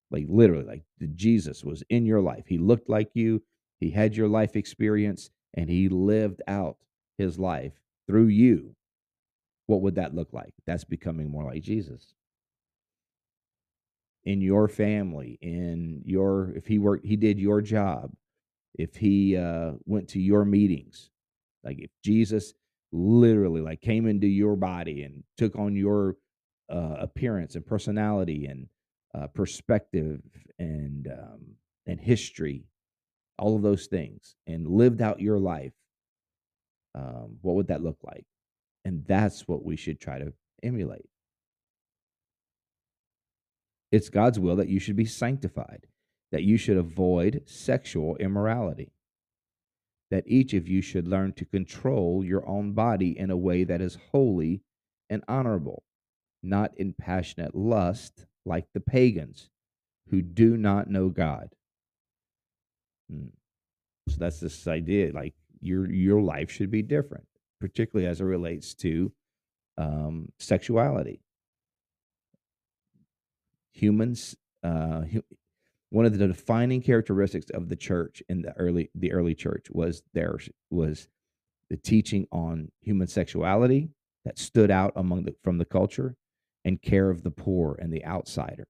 like 0.09 0.25
literally, 0.27 0.65
like 0.65 0.83
Jesus 1.15 1.63
was 1.63 1.83
in 1.89 2.05
your 2.05 2.21
life, 2.21 2.45
he 2.47 2.57
looked 2.57 2.89
like 2.89 3.11
you, 3.13 3.43
he 3.79 3.91
had 3.91 4.15
your 4.15 4.27
life 4.27 4.55
experience 4.55 5.29
and 5.53 5.69
he 5.69 5.89
lived 5.89 6.41
out 6.47 6.77
his 7.17 7.39
life 7.39 7.73
through 8.07 8.27
you. 8.27 8.75
What 9.67 9.81
would 9.81 9.95
that 9.95 10.15
look 10.15 10.33
like? 10.33 10.53
That's 10.65 10.83
becoming 10.83 11.29
more 11.29 11.45
like 11.45 11.61
Jesus. 11.61 12.13
In 14.25 14.41
your 14.41 14.67
family, 14.67 15.37
in 15.41 16.01
your, 16.05 16.51
if 16.55 16.67
he 16.67 16.79
worked, 16.79 17.05
he 17.05 17.15
did 17.15 17.39
your 17.39 17.61
job, 17.61 18.11
if 18.75 18.95
he 18.95 19.37
uh, 19.37 19.73
went 19.85 20.09
to 20.09 20.19
your 20.19 20.45
meetings, 20.45 21.09
like 21.63 21.79
if 21.79 21.89
Jesus 22.03 22.53
literally 22.91 23.61
like 23.61 23.81
came 23.81 24.07
into 24.07 24.27
your 24.27 24.55
body 24.55 25.03
and 25.03 25.23
took 25.37 25.55
on 25.55 25.75
your 25.75 26.15
uh, 26.71 26.95
appearance 26.99 27.55
and 27.55 27.65
personality 27.65 28.45
and 28.45 28.67
uh, 29.15 29.27
perspective 29.27 30.21
and 30.57 31.07
um, 31.07 31.39
and 31.87 31.99
history 31.99 32.65
all 33.39 33.55
of 33.57 33.63
those 33.63 33.87
things 33.87 34.35
and 34.47 34.67
lived 34.67 35.01
out 35.01 35.21
your 35.21 35.39
life 35.39 35.73
Um, 36.95 37.37
what 37.41 37.55
would 37.55 37.67
that 37.67 37.83
look 37.83 37.99
like? 38.03 38.25
And 38.85 39.05
that's 39.07 39.47
what 39.47 39.63
we 39.63 39.77
should 39.77 39.99
try 40.01 40.19
to 40.19 40.33
emulate. 40.63 41.09
It's 43.91 44.09
God's 44.09 44.39
will 44.39 44.57
that 44.57 44.69
you 44.69 44.79
should 44.79 44.97
be 44.97 45.05
sanctified, 45.05 45.87
that 46.31 46.43
you 46.43 46.57
should 46.57 46.77
avoid 46.77 47.43
sexual 47.45 48.17
immorality, 48.17 48.91
that 50.11 50.25
each 50.27 50.53
of 50.53 50.67
you 50.67 50.81
should 50.81 51.07
learn 51.07 51.33
to 51.33 51.45
control 51.45 52.25
your 52.25 52.47
own 52.47 52.73
body 52.73 53.17
in 53.17 53.31
a 53.31 53.37
way 53.37 53.63
that 53.65 53.81
is 53.81 53.97
holy 54.11 54.61
and 55.09 55.23
honorable, 55.27 55.83
not 56.43 56.77
in 56.77 56.93
passionate 56.93 57.55
lust 57.55 58.25
like 58.45 58.67
the 58.73 58.81
pagans 58.81 59.49
who 60.09 60.21
do 60.21 60.57
not 60.57 60.89
know 60.89 61.09
God. 61.09 61.49
Hmm. 63.09 63.27
So 64.07 64.17
that's 64.17 64.39
this 64.39 64.67
idea 64.67 65.11
like 65.13 65.33
your 65.61 65.89
your 65.91 66.21
life 66.21 66.51
should 66.51 66.71
be 66.71 66.81
different, 66.81 67.25
particularly 67.59 68.07
as 68.07 68.21
it 68.21 68.25
relates 68.25 68.73
to 68.75 69.11
um, 69.77 70.29
sexuality. 70.39 71.21
Humans, 73.73 74.35
uh, 74.63 75.01
hu- 75.01 75.23
one 75.89 76.05
of 76.05 76.17
the 76.17 76.27
defining 76.27 76.81
characteristics 76.81 77.49
of 77.51 77.69
the 77.69 77.75
church 77.75 78.21
in 78.29 78.41
the 78.41 78.53
early 78.53 78.89
the 78.95 79.11
early 79.11 79.35
church 79.35 79.67
was 79.71 80.01
there 80.13 80.37
was 80.69 81.07
the 81.69 81.77
teaching 81.77 82.27
on 82.31 82.71
human 82.81 83.07
sexuality 83.07 83.89
that 84.25 84.37
stood 84.37 84.71
out 84.71 84.93
among 84.95 85.23
the 85.23 85.35
from 85.43 85.57
the 85.57 85.65
culture 85.65 86.15
and 86.65 86.81
care 86.81 87.09
of 87.09 87.23
the 87.23 87.31
poor 87.31 87.77
and 87.81 87.93
the 87.93 88.05
outsider. 88.05 88.67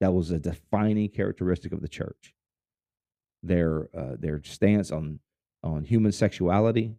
That 0.00 0.12
was 0.12 0.30
a 0.30 0.38
defining 0.38 1.08
characteristic 1.08 1.72
of 1.72 1.80
the 1.80 1.88
church. 1.88 2.34
Their 3.42 3.88
uh, 3.96 4.16
their 4.18 4.42
stance 4.42 4.90
on 4.90 5.20
on 5.62 5.84
human 5.84 6.12
sexuality 6.12 6.94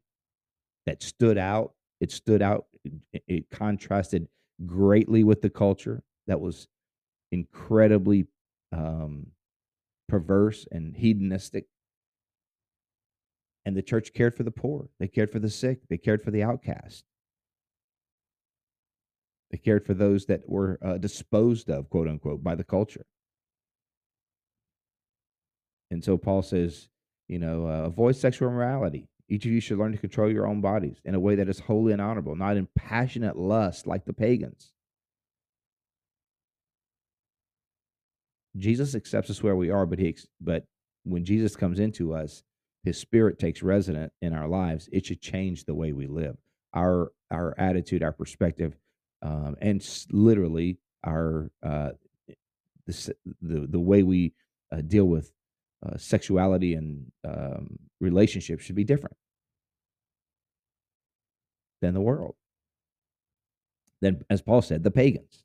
that 0.86 1.04
stood 1.04 1.38
out. 1.38 1.74
It 2.00 2.12
stood 2.12 2.42
out. 2.42 2.66
It, 3.14 3.24
it 3.28 3.50
contrasted 3.50 4.28
greatly 4.66 5.24
with 5.24 5.42
the 5.42 5.50
culture 5.50 6.04
that 6.28 6.40
was 6.40 6.68
incredibly 7.32 8.28
um, 8.72 9.28
perverse 10.08 10.66
and 10.72 10.96
hedonistic. 10.96 11.66
And 13.66 13.76
the 13.76 13.82
church 13.82 14.14
cared 14.14 14.36
for 14.36 14.44
the 14.44 14.52
poor. 14.52 14.90
They 15.00 15.08
cared 15.08 15.32
for 15.32 15.40
the 15.40 15.50
sick. 15.50 15.80
They 15.90 15.98
cared 15.98 16.22
for 16.22 16.32
the 16.32 16.44
outcast. 16.44 17.04
They 19.52 19.58
cared 19.58 19.86
for 19.86 19.94
those 19.94 20.26
that 20.28 20.48
were 20.48 20.80
uh, 20.84 20.98
disposed 20.98 21.70
of, 21.70 21.90
quote 21.90 22.08
unquote, 22.08 22.44
by 22.44 22.56
the 22.56 22.64
culture. 22.64 23.06
And 25.92 26.04
so 26.04 26.18
Paul 26.18 26.42
says, 26.42 26.88
you 27.28 27.40
know, 27.40 27.68
uh, 27.68 27.86
avoid 27.86 28.16
sexual 28.16 28.50
immorality. 28.50 29.08
Each 29.28 29.46
of 29.46 29.52
you 29.52 29.60
should 29.60 29.78
learn 29.78 29.92
to 29.92 29.98
control 29.98 30.32
your 30.32 30.48
own 30.48 30.62
bodies 30.62 30.98
in 31.06 31.14
a 31.14 31.20
way 31.20 31.36
that 31.36 31.50
is 31.50 31.60
holy 31.60 31.94
and 31.94 32.02
honorable, 32.02 32.36
not 32.36 32.58
in 32.58 32.68
passionate 32.76 33.38
lust 33.38 33.86
like 33.86 34.06
the 34.06 34.14
pagans. 34.14 34.72
Jesus 38.58 38.96
accepts 38.96 39.30
us 39.30 39.44
where 39.44 39.56
we 39.56 39.70
are, 39.70 39.86
but 39.86 40.00
he 40.00 40.18
but 40.42 40.66
when 41.04 41.24
Jesus 41.24 41.56
comes 41.56 41.80
into 41.80 42.14
us, 42.14 42.44
his 42.84 42.98
spirit 42.98 43.38
takes 43.38 43.62
resident 43.62 44.12
in 44.22 44.34
our 44.34 44.48
lives. 44.48 44.90
It 44.92 45.06
should 45.06 45.22
change 45.22 45.66
the 45.66 45.76
way 45.76 45.94
we 45.94 46.08
live, 46.08 46.36
our 46.74 47.12
our 47.30 47.54
attitude, 47.60 48.02
our 48.02 48.12
perspective, 48.12 48.76
um, 49.22 49.56
and 49.62 49.88
literally 50.12 50.78
our 51.04 51.52
uh, 51.62 51.92
the 52.88 53.16
the 53.42 53.68
the 53.68 53.80
way 53.80 54.02
we 54.02 54.34
uh, 54.72 54.82
deal 54.82 55.06
with 55.06 55.32
uh, 55.86 55.98
sexuality 55.98 56.74
and 56.74 57.12
um, 57.28 57.78
relationships 58.00 58.64
should 58.64 58.76
be 58.76 58.84
different 58.84 59.16
than 61.82 61.94
the 61.94 62.02
world. 62.02 62.36
Then, 64.02 64.24
as 64.30 64.42
Paul 64.42 64.62
said, 64.62 64.84
the 64.84 64.92
pagans. 64.92 65.44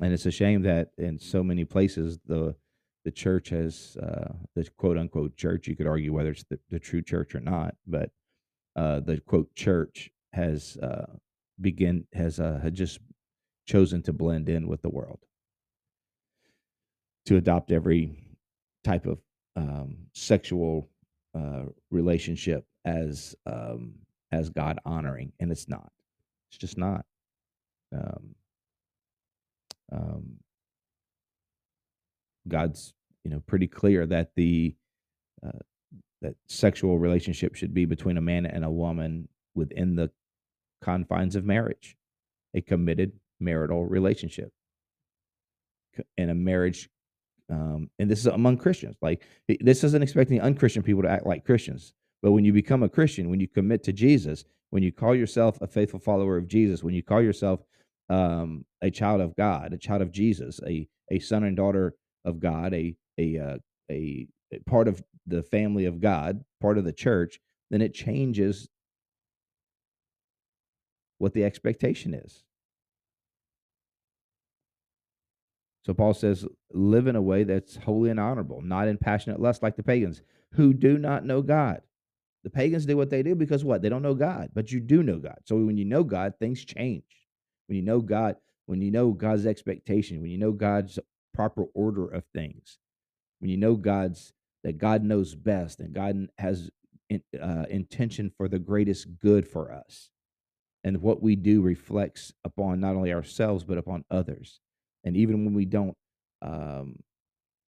And 0.00 0.12
it's 0.12 0.26
a 0.26 0.30
shame 0.30 0.62
that 0.62 0.88
in 0.98 1.18
so 1.18 1.42
many 1.42 1.64
places 1.64 2.18
the 2.26 2.56
the 3.04 3.10
church 3.10 3.50
has 3.50 3.96
uh, 4.02 4.32
the 4.54 4.66
quote 4.76 4.98
unquote 4.98 5.36
church. 5.36 5.68
You 5.68 5.76
could 5.76 5.86
argue 5.86 6.12
whether 6.12 6.30
it's 6.30 6.44
the, 6.44 6.58
the 6.70 6.80
true 6.80 7.02
church 7.02 7.34
or 7.34 7.40
not, 7.40 7.74
but 7.86 8.10
uh, 8.76 9.00
the 9.00 9.20
quote 9.20 9.54
church 9.54 10.10
has 10.32 10.76
uh, 10.78 11.06
begin 11.60 12.06
has 12.12 12.40
uh, 12.40 12.60
had 12.62 12.74
just 12.74 12.98
chosen 13.66 14.02
to 14.02 14.12
blend 14.12 14.48
in 14.48 14.66
with 14.68 14.82
the 14.82 14.90
world, 14.90 15.20
to 17.26 17.36
adopt 17.36 17.70
every 17.70 18.16
type 18.82 19.06
of 19.06 19.18
um, 19.56 19.96
sexual 20.12 20.88
uh, 21.34 21.64
relationship 21.90 22.66
as 22.84 23.34
um, 23.46 23.94
as 24.32 24.50
God 24.50 24.78
honoring, 24.84 25.32
and 25.40 25.50
it's 25.50 25.68
not. 25.68 25.90
It's 26.50 26.58
just 26.58 26.76
not. 26.76 27.04
Um, 27.92 28.34
um, 29.92 30.36
God's 32.48 32.92
you 33.24 33.30
know 33.30 33.40
pretty 33.46 33.66
clear 33.66 34.06
that 34.06 34.30
the 34.36 34.74
uh, 35.44 35.58
that 36.22 36.34
sexual 36.48 36.98
relationship 36.98 37.54
should 37.54 37.74
be 37.74 37.84
between 37.84 38.16
a 38.16 38.22
man 38.22 38.46
and 38.46 38.64
a 38.64 38.70
woman 38.70 39.28
within 39.54 39.94
the 39.94 40.10
confines 40.82 41.36
of 41.36 41.44
marriage, 41.44 41.96
a 42.54 42.60
committed 42.60 43.12
marital 43.40 43.84
relationship. 43.84 44.50
And 46.18 46.30
a 46.30 46.34
marriage, 46.34 46.88
um, 47.50 47.88
and 47.98 48.10
this 48.10 48.20
is 48.20 48.26
among 48.26 48.58
Christians. 48.58 48.96
Like 49.00 49.22
this 49.60 49.80
doesn't 49.80 50.02
expect 50.02 50.30
any 50.30 50.40
unchristian 50.40 50.82
people 50.82 51.02
to 51.02 51.08
act 51.08 51.26
like 51.26 51.44
Christians. 51.44 51.92
But 52.22 52.32
when 52.32 52.44
you 52.44 52.52
become 52.52 52.82
a 52.82 52.88
Christian, 52.88 53.30
when 53.30 53.38
you 53.38 53.46
commit 53.46 53.84
to 53.84 53.92
Jesus, 53.92 54.44
when 54.70 54.82
you 54.82 54.90
call 54.90 55.14
yourself 55.14 55.60
a 55.60 55.66
faithful 55.66 56.00
follower 56.00 56.36
of 56.36 56.48
Jesus, 56.48 56.82
when 56.82 56.94
you 56.94 57.02
call 57.02 57.22
yourself 57.22 57.60
um, 58.08 58.64
a 58.82 58.90
child 58.90 59.20
of 59.20 59.36
God, 59.36 59.72
a 59.72 59.78
child 59.78 60.02
of 60.02 60.10
Jesus, 60.10 60.60
a 60.66 60.88
a 61.10 61.18
son 61.18 61.44
and 61.44 61.56
daughter 61.56 61.94
of 62.24 62.40
God, 62.40 62.74
a 62.74 62.96
a 63.18 63.38
uh, 63.38 63.58
a, 63.90 64.26
a 64.52 64.58
part 64.66 64.88
of 64.88 65.02
the 65.26 65.42
family 65.42 65.84
of 65.84 66.00
God, 66.00 66.42
part 66.60 66.78
of 66.78 66.84
the 66.84 66.92
church, 66.92 67.38
then 67.70 67.82
it 67.82 67.94
changes 67.94 68.68
what 71.18 71.34
the 71.34 71.44
expectation 71.44 72.14
is. 72.14 72.42
So 75.84 75.92
Paul 75.92 76.14
says, 76.14 76.46
live 76.72 77.06
in 77.06 77.16
a 77.16 77.22
way 77.22 77.44
that's 77.44 77.76
holy 77.76 78.10
and 78.10 78.18
honorable, 78.18 78.62
not 78.62 78.88
in 78.88 78.96
passionate 78.96 79.40
lust 79.40 79.62
like 79.62 79.76
the 79.76 79.82
pagans 79.82 80.22
who 80.52 80.72
do 80.72 80.96
not 80.98 81.24
know 81.24 81.42
God. 81.42 81.82
The 82.42 82.50
pagans 82.50 82.86
do 82.86 82.96
what 82.96 83.10
they 83.10 83.22
do 83.22 83.34
because 83.34 83.64
what? 83.64 83.82
They 83.82 83.88
don't 83.88 84.02
know 84.02 84.14
God, 84.14 84.50
but 84.54 84.70
you 84.70 84.80
do 84.80 85.02
know 85.02 85.18
God. 85.18 85.38
So 85.44 85.56
when 85.56 85.76
you 85.76 85.84
know 85.84 86.04
God, 86.04 86.34
things 86.38 86.64
change. 86.64 87.04
When 87.66 87.76
you 87.76 87.82
know 87.82 88.00
God, 88.00 88.36
when 88.66 88.82
you 88.82 88.90
know 88.90 89.12
God's 89.12 89.46
expectation, 89.46 90.20
when 90.20 90.30
you 90.30 90.38
know 90.38 90.52
God's 90.52 90.98
proper 91.32 91.64
order 91.74 92.06
of 92.06 92.24
things, 92.34 92.78
when 93.40 93.50
you 93.50 93.56
know 93.56 93.74
God's 93.76 94.32
that 94.62 94.78
God 94.78 95.02
knows 95.02 95.34
best 95.34 95.80
and 95.80 95.92
God 95.92 96.28
has 96.38 96.70
in, 97.10 97.22
uh, 97.38 97.64
intention 97.68 98.30
for 98.34 98.48
the 98.48 98.58
greatest 98.58 99.18
good 99.18 99.46
for 99.46 99.70
us, 99.70 100.10
and 100.82 101.02
what 101.02 101.22
we 101.22 101.36
do 101.36 101.60
reflects 101.60 102.32
upon 102.44 102.80
not 102.80 102.96
only 102.96 103.12
ourselves 103.12 103.64
but 103.64 103.78
upon 103.78 104.04
others. 104.10 104.60
And 105.04 105.16
even 105.16 105.44
when 105.44 105.54
we 105.54 105.66
don't 105.66 105.96
um, 106.42 106.96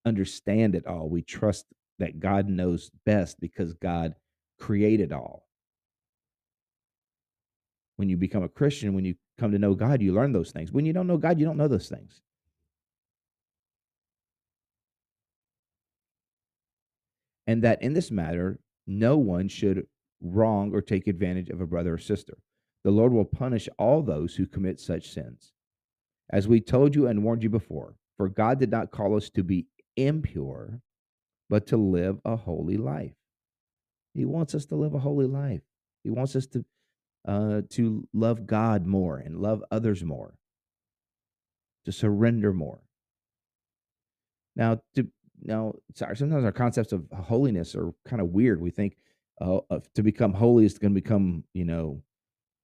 understand 0.04 0.74
it 0.74 0.86
all, 0.86 1.08
we 1.08 1.22
trust 1.22 1.66
that 1.98 2.18
God 2.18 2.48
knows 2.48 2.90
best 3.04 3.38
because 3.40 3.74
God 3.74 4.14
created 4.58 5.12
all. 5.12 5.46
When 7.96 8.08
you 8.08 8.16
become 8.16 8.42
a 8.42 8.48
Christian, 8.48 8.94
when 8.94 9.04
you 9.04 9.14
come 9.38 9.52
to 9.52 9.58
know 9.58 9.74
God, 9.74 10.02
you 10.02 10.12
learn 10.12 10.32
those 10.32 10.50
things. 10.50 10.72
When 10.72 10.84
you 10.84 10.92
don't 10.92 11.06
know 11.06 11.16
God, 11.16 11.38
you 11.38 11.46
don't 11.46 11.56
know 11.56 11.68
those 11.68 11.88
things. 11.88 12.20
And 17.46 17.62
that 17.62 17.80
in 17.82 17.94
this 17.94 18.10
matter, 18.10 18.58
no 18.86 19.16
one 19.16 19.48
should 19.48 19.86
wrong 20.20 20.72
or 20.74 20.80
take 20.80 21.06
advantage 21.06 21.48
of 21.48 21.60
a 21.60 21.66
brother 21.66 21.94
or 21.94 21.98
sister. 21.98 22.38
The 22.84 22.90
Lord 22.90 23.12
will 23.12 23.24
punish 23.24 23.68
all 23.78 24.02
those 24.02 24.34
who 24.34 24.46
commit 24.46 24.80
such 24.80 25.10
sins. 25.10 25.52
As 26.30 26.48
we 26.48 26.60
told 26.60 26.94
you 26.94 27.06
and 27.06 27.22
warned 27.22 27.42
you 27.42 27.50
before, 27.50 27.94
for 28.16 28.28
God 28.28 28.58
did 28.58 28.70
not 28.70 28.90
call 28.90 29.16
us 29.16 29.30
to 29.30 29.44
be 29.44 29.66
impure, 29.96 30.80
but 31.48 31.66
to 31.68 31.76
live 31.76 32.18
a 32.24 32.36
holy 32.36 32.76
life. 32.76 33.14
He 34.14 34.24
wants 34.24 34.54
us 34.54 34.64
to 34.66 34.76
live 34.76 34.94
a 34.94 34.98
holy 34.98 35.26
life. 35.26 35.62
He 36.02 36.10
wants 36.10 36.34
us 36.34 36.46
to 36.48 36.64
uh, 37.26 37.62
to 37.70 38.06
love 38.14 38.46
God 38.46 38.86
more 38.86 39.18
and 39.18 39.40
love 39.40 39.62
others 39.70 40.04
more, 40.04 40.38
to 41.84 41.92
surrender 41.92 42.52
more. 42.52 42.80
Now, 44.54 44.80
to 44.94 45.08
now, 45.42 45.74
sorry, 45.94 46.16
sometimes 46.16 46.44
our 46.44 46.52
concepts 46.52 46.92
of 46.92 47.04
holiness 47.12 47.74
are 47.74 47.92
kind 48.06 48.22
of 48.22 48.28
weird. 48.28 48.60
We 48.60 48.70
think 48.70 48.96
uh, 49.40 49.60
to 49.94 50.02
become 50.02 50.32
holy 50.32 50.64
is 50.64 50.78
going 50.78 50.94
to 50.94 51.00
become, 51.00 51.44
you 51.52 51.64
know, 51.64 52.02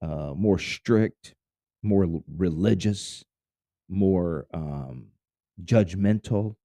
uh, 0.01 0.33
more 0.35 0.59
strict, 0.59 1.35
more 1.83 2.23
religious, 2.37 3.25
more 3.93 4.47
um, 4.53 5.09
judgmental. 5.65 6.57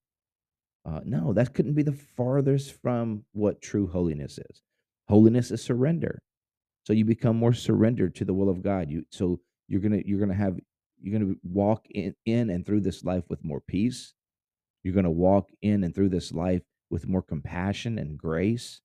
Uh, 0.86 1.02
no, 1.04 1.34
that 1.34 1.54
couldn't 1.54 1.74
be 1.74 1.84
the 1.84 1.92
farthest 1.92 2.82
from 2.82 3.26
what 3.34 3.62
true 3.62 3.88
holiness 3.88 4.40
is. 4.40 4.62
Holiness 5.10 5.52
is 5.52 5.62
surrender. 5.62 6.22
So 6.86 6.94
you 6.94 7.04
become 7.04 7.36
more 7.36 7.54
surrendered 7.54 8.16
to 8.16 8.26
the 8.26 8.34
will 8.34 8.50
of 8.50 8.64
God. 8.64 8.90
You 8.90 9.06
so 9.12 9.42
you're 9.68 9.82
gonna 9.82 10.02
you're 10.06 10.20
gonna 10.20 10.34
have 10.34 10.58
you're 11.02 11.20
gonna 11.20 11.34
walk 11.44 11.86
in 11.90 12.16
in 12.26 12.50
and 12.50 12.66
through 12.66 12.82
this 12.82 13.04
life 13.04 13.26
with 13.30 13.44
more 13.44 13.62
peace. 13.62 14.14
You're 14.84 14.96
gonna 14.96 15.12
walk 15.12 15.50
in 15.62 15.84
and 15.84 15.94
through 15.94 16.10
this 16.10 16.32
life 16.32 16.62
with 16.90 17.08
more 17.08 17.22
compassion 17.22 18.00
and 18.00 18.18
grace 18.18 18.80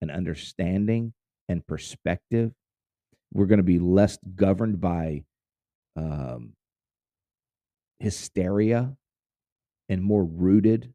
and 0.00 0.10
understanding 0.10 1.12
and 1.48 1.66
perspective. 1.66 2.52
We're 3.32 3.46
to 3.46 3.64
be 3.64 3.80
less 3.80 4.18
governed 4.36 4.80
by 4.80 5.24
um, 5.96 6.54
hysteria 8.00 8.96
and 9.88 10.02
more 10.02 10.24
rooted 10.24 10.92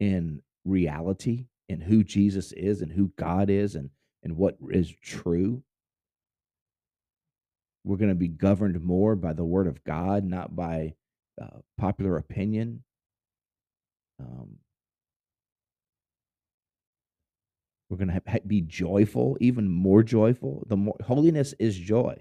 in 0.00 0.42
reality 0.64 1.46
and 1.68 1.82
who 1.82 2.04
Jesus 2.04 2.52
is 2.52 2.82
and 2.82 2.92
who 2.92 3.12
God 3.16 3.50
is 3.50 3.74
and, 3.74 3.90
and 4.22 4.36
what 4.36 4.56
is 4.70 4.92
true. 5.02 5.62
We're 7.84 7.96
going 7.96 8.10
to 8.10 8.14
be 8.14 8.28
governed 8.28 8.80
more 8.82 9.14
by 9.14 9.32
the 9.32 9.44
word 9.44 9.66
of 9.66 9.82
God, 9.84 10.24
not 10.24 10.56
by 10.56 10.94
uh, 11.40 11.58
popular 11.78 12.16
opinion. 12.16 12.82
Um, 14.18 14.56
we're 17.88 17.98
going 17.98 18.08
to 18.08 18.40
be 18.46 18.60
joyful, 18.62 19.36
even 19.40 19.68
more 19.68 20.02
joyful. 20.02 20.64
The 20.68 20.76
more 20.76 20.96
holiness 21.04 21.54
is 21.58 21.76
joy. 21.76 22.16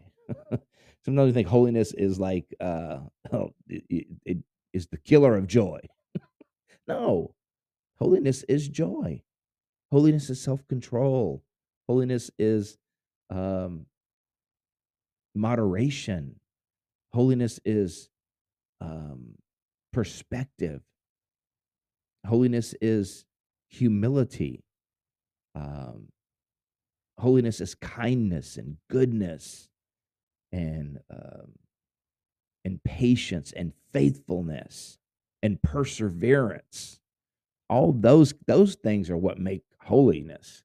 Sometimes 1.05 1.27
we 1.27 1.33
think 1.33 1.47
holiness 1.47 1.93
is 1.93 2.19
like 2.19 2.51
uh, 2.59 2.97
oh, 3.31 3.51
it, 3.67 4.07
it 4.25 4.37
is 4.73 4.87
the 4.87 4.97
killer 4.97 5.37
of 5.37 5.45
joy. 5.45 5.79
no, 6.87 7.35
holiness 7.99 8.43
is 8.49 8.67
joy. 8.67 9.21
Holiness 9.91 10.31
is 10.31 10.41
self 10.41 10.67
control. 10.67 11.43
Holiness 11.87 12.31
is 12.39 12.79
um, 13.29 13.85
moderation. 15.35 16.39
Holiness 17.13 17.59
is 17.63 18.09
um, 18.81 19.35
perspective. 19.93 20.81
Holiness 22.25 22.73
is 22.81 23.25
humility. 23.69 24.63
Um, 25.53 26.07
holiness 27.19 27.61
is 27.61 27.75
kindness 27.75 28.57
and 28.57 28.77
goodness 28.89 29.69
and 30.55 30.99
um, 31.09 31.51
and 32.63 32.81
patience 32.83 33.51
and 33.51 33.73
faithfulness 33.91 34.97
and 35.43 35.61
perseverance. 35.61 36.99
All 37.69 37.91
those 37.91 38.33
those 38.47 38.75
things 38.75 39.09
are 39.09 39.17
what 39.17 39.37
make 39.37 39.63
holiness. 39.81 40.63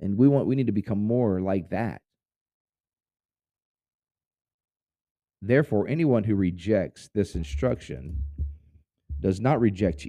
And 0.00 0.16
we 0.16 0.26
want 0.26 0.46
we 0.46 0.56
need 0.56 0.66
to 0.66 0.72
become 0.72 1.02
more 1.02 1.40
like 1.40 1.70
that. 1.70 2.00
Therefore, 5.42 5.86
anyone 5.86 6.24
who 6.24 6.34
rejects 6.34 7.10
this 7.14 7.34
instruction 7.34 8.22
does 9.20 9.38
not 9.38 9.60
reject 9.60 10.08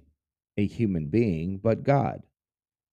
a 0.58 0.66
human 0.66 1.08
being, 1.08 1.58
but 1.58 1.84
God, 1.84 2.24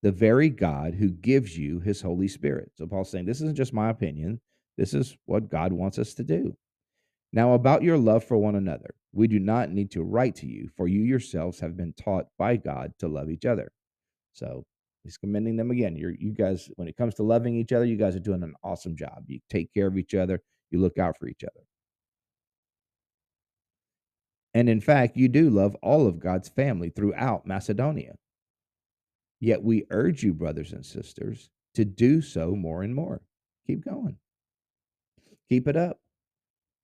the 0.03 0.11
very 0.11 0.49
God 0.49 0.95
who 0.95 1.09
gives 1.09 1.57
you 1.57 1.79
his 1.79 2.01
Holy 2.01 2.27
Spirit. 2.27 2.71
So 2.75 2.85
Paul's 2.85 3.09
saying, 3.09 3.25
This 3.25 3.41
isn't 3.41 3.55
just 3.57 3.73
my 3.73 3.89
opinion. 3.89 4.41
This 4.77 4.93
is 4.93 5.17
what 5.25 5.49
God 5.49 5.73
wants 5.73 5.97
us 5.97 6.13
to 6.15 6.23
do. 6.23 6.55
Now, 7.33 7.53
about 7.53 7.83
your 7.83 7.97
love 7.97 8.23
for 8.23 8.37
one 8.37 8.55
another, 8.55 8.95
we 9.11 9.27
do 9.27 9.39
not 9.39 9.71
need 9.71 9.91
to 9.91 10.03
write 10.03 10.35
to 10.37 10.47
you, 10.47 10.69
for 10.77 10.87
you 10.87 11.01
yourselves 11.01 11.59
have 11.59 11.75
been 11.75 11.93
taught 11.93 12.27
by 12.37 12.55
God 12.55 12.93
to 12.99 13.07
love 13.07 13.29
each 13.29 13.45
other. 13.45 13.71
So 14.33 14.65
he's 15.03 15.17
commending 15.17 15.57
them 15.57 15.71
again. 15.71 15.95
You're, 15.95 16.13
you 16.13 16.31
guys, 16.31 16.69
when 16.75 16.87
it 16.87 16.95
comes 16.95 17.15
to 17.15 17.23
loving 17.23 17.55
each 17.55 17.73
other, 17.73 17.85
you 17.85 17.97
guys 17.97 18.15
are 18.15 18.19
doing 18.19 18.43
an 18.43 18.53
awesome 18.63 18.95
job. 18.95 19.23
You 19.27 19.39
take 19.49 19.73
care 19.73 19.87
of 19.87 19.97
each 19.97 20.13
other, 20.13 20.41
you 20.69 20.79
look 20.79 20.97
out 20.99 21.17
for 21.17 21.27
each 21.27 21.43
other. 21.43 21.65
And 24.53 24.69
in 24.69 24.79
fact, 24.79 25.17
you 25.17 25.27
do 25.27 25.49
love 25.49 25.75
all 25.83 26.07
of 26.07 26.19
God's 26.19 26.49
family 26.49 26.89
throughout 26.89 27.45
Macedonia. 27.45 28.15
Yet 29.39 29.61
we 29.61 29.85
urge 29.91 30.23
you, 30.23 30.33
brothers 30.33 30.71
and 30.71 30.85
sisters, 30.85 31.49
to 31.75 31.85
do 31.85 32.21
so 32.21 32.55
more 32.55 32.81
and 32.83 32.95
more. 32.95 33.21
Keep 33.67 33.85
going 33.85 34.17
keep 35.47 35.67
it 35.67 35.75
up. 35.75 35.99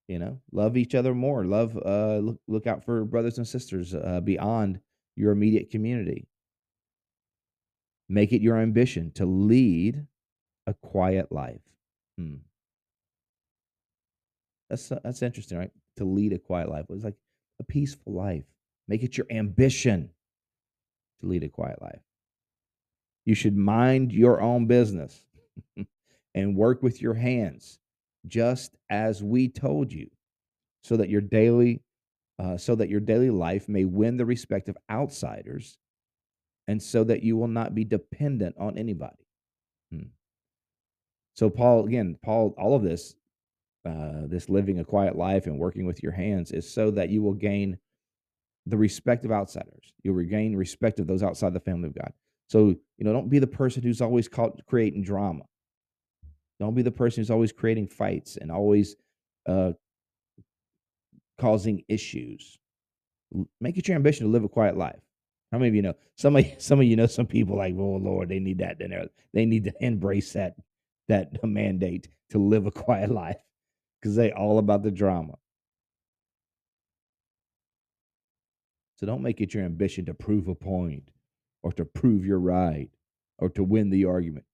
You 0.08 0.20
know, 0.20 0.42
love 0.52 0.76
each 0.76 0.96
other 0.96 1.14
more. 1.16 1.46
Love, 1.46 1.78
uh, 1.78 2.18
look, 2.18 2.38
look 2.48 2.68
out 2.68 2.84
for 2.84 3.06
brothers 3.06 3.38
and 3.38 3.48
sisters 3.48 3.96
uh, 3.96 4.20
beyond 4.22 4.80
your 5.16 5.32
immediate 5.32 5.70
community. 5.70 6.28
Make 8.10 8.34
it 8.34 8.42
your 8.42 8.58
ambition 8.58 9.12
to 9.16 9.26
lead 9.26 10.06
a 10.68 10.74
quiet 10.74 11.32
life. 11.32 11.62
Hmm. 12.18 12.36
That's 14.70 14.92
uh, 14.92 15.00
that's 15.04 15.22
interesting, 15.22 15.58
right? 15.58 15.72
To 15.98 16.06
lead 16.06 16.34
a 16.34 16.40
quiet 16.40 16.70
life. 16.70 16.86
It's 16.90 17.04
like 17.04 17.16
a 17.60 17.64
peaceful 17.64 18.14
life. 18.14 18.46
Make 18.88 19.04
it 19.04 19.18
your 19.18 19.28
ambition 19.30 20.10
to 21.22 21.28
lead 21.28 21.44
a 21.44 21.50
quiet 21.50 21.82
life. 21.82 22.02
You 23.26 23.36
should 23.36 23.56
mind 23.56 24.12
your 24.12 24.42
own 24.42 24.68
business 24.68 25.26
and 26.36 26.58
work 26.58 26.84
with 26.84 27.02
your 27.02 27.14
hands 27.14 27.80
just 28.28 28.76
as 28.90 29.24
we 29.24 29.50
told 29.50 29.92
you, 29.92 30.10
so 30.84 30.98
that 30.98 31.10
your 31.10 31.22
daily 31.22 31.82
uh, 32.40 32.58
so 32.58 32.76
that 32.76 32.90
your 32.90 33.00
daily 33.00 33.30
life 33.30 33.70
may 33.70 33.86
win 33.86 34.18
the 34.18 34.26
respect 34.26 34.70
of 34.70 34.78
outsiders, 34.90 35.78
and 36.68 36.82
so 36.82 37.04
that 37.04 37.24
you 37.24 37.38
will 37.38 37.48
not 37.48 37.76
be 37.76 37.84
dependent 37.84 38.56
on 38.60 38.78
anybody. 38.78 39.28
Hmm. 39.92 40.08
So 41.36 41.50
Paul, 41.50 41.86
again, 41.86 42.18
Paul, 42.24 42.56
all 42.58 42.76
of 42.76 42.84
this, 42.84 43.16
uh, 43.86 44.28
this 44.28 44.50
living 44.50 44.80
a 44.80 44.86
quiet 44.86 45.16
life 45.16 45.46
and 45.46 45.60
working 45.60 45.86
with 45.86 46.02
your 46.02 46.12
hands 46.12 46.52
is 46.52 46.72
so 46.72 46.92
that 46.92 47.10
you 47.10 47.22
will 47.22 47.34
gain 47.34 47.78
the 48.66 48.78
respect 48.78 49.26
of 49.26 49.32
outsiders. 49.32 49.94
You'll 50.04 50.16
regain 50.16 50.56
respect 50.56 51.00
of 51.00 51.08
those 51.08 51.24
outside 51.24 51.54
the 51.54 51.60
family 51.60 51.90
of 51.90 51.96
God. 51.96 52.14
So, 52.50 52.70
you 52.98 53.06
know, 53.06 53.14
don't 53.14 53.30
be 53.30 53.40
the 53.40 53.48
person 53.48 53.84
who's 53.84 54.02
always 54.02 54.28
caught 54.28 54.66
creating 54.68 55.04
drama. 55.04 55.44
Don't 56.64 56.76
be 56.76 56.82
the 56.82 56.92
person 56.92 57.20
who's 57.20 57.30
always 57.30 57.52
creating 57.52 57.88
fights 57.88 58.38
and 58.38 58.50
always 58.50 58.96
uh, 59.50 59.74
causing 61.38 61.84
issues. 61.90 62.58
Make 63.60 63.78
it 63.78 63.90
your 63.90 63.96
ambition 63.96 64.28
to 64.28 64.32
live 64.32 64.46
a 64.46 64.50
quiet 64.50 64.78
life. 64.78 65.02
How 65.52 65.58
many 65.58 65.68
of 65.68 65.76
you 65.76 65.82
know? 65.82 65.96
Some 66.16 66.38
of 66.38 66.46
some 66.60 66.80
of 66.80 66.86
you 66.86 66.96
know 66.96 67.06
some 67.06 67.28
people 67.28 67.58
like, 67.58 67.76
oh 67.78 68.00
Lord, 68.02 68.30
they 68.30 68.40
need 68.40 68.60
that. 68.60 68.80
They 69.34 69.46
need 69.46 69.66
to 69.66 69.74
embrace 69.82 70.32
that 70.34 70.56
that 71.10 71.44
mandate 71.44 72.08
to 72.30 72.38
live 72.38 72.66
a 72.66 72.72
quiet 72.72 73.12
life 73.12 73.44
because 74.00 74.16
they 74.16 74.32
all 74.32 74.58
about 74.58 74.84
the 74.84 74.92
drama. 74.92 75.34
So 78.96 79.06
don't 79.06 79.22
make 79.22 79.42
it 79.42 79.54
your 79.54 79.66
ambition 79.66 80.06
to 80.06 80.14
prove 80.14 80.48
a 80.48 80.56
point 80.56 81.12
or 81.62 81.74
to 81.74 81.84
prove 81.84 82.26
you're 82.26 82.40
right 82.40 82.90
or 83.38 83.50
to 83.50 83.66
win 83.66 83.90
the 83.90 84.06
argument. 84.06 84.46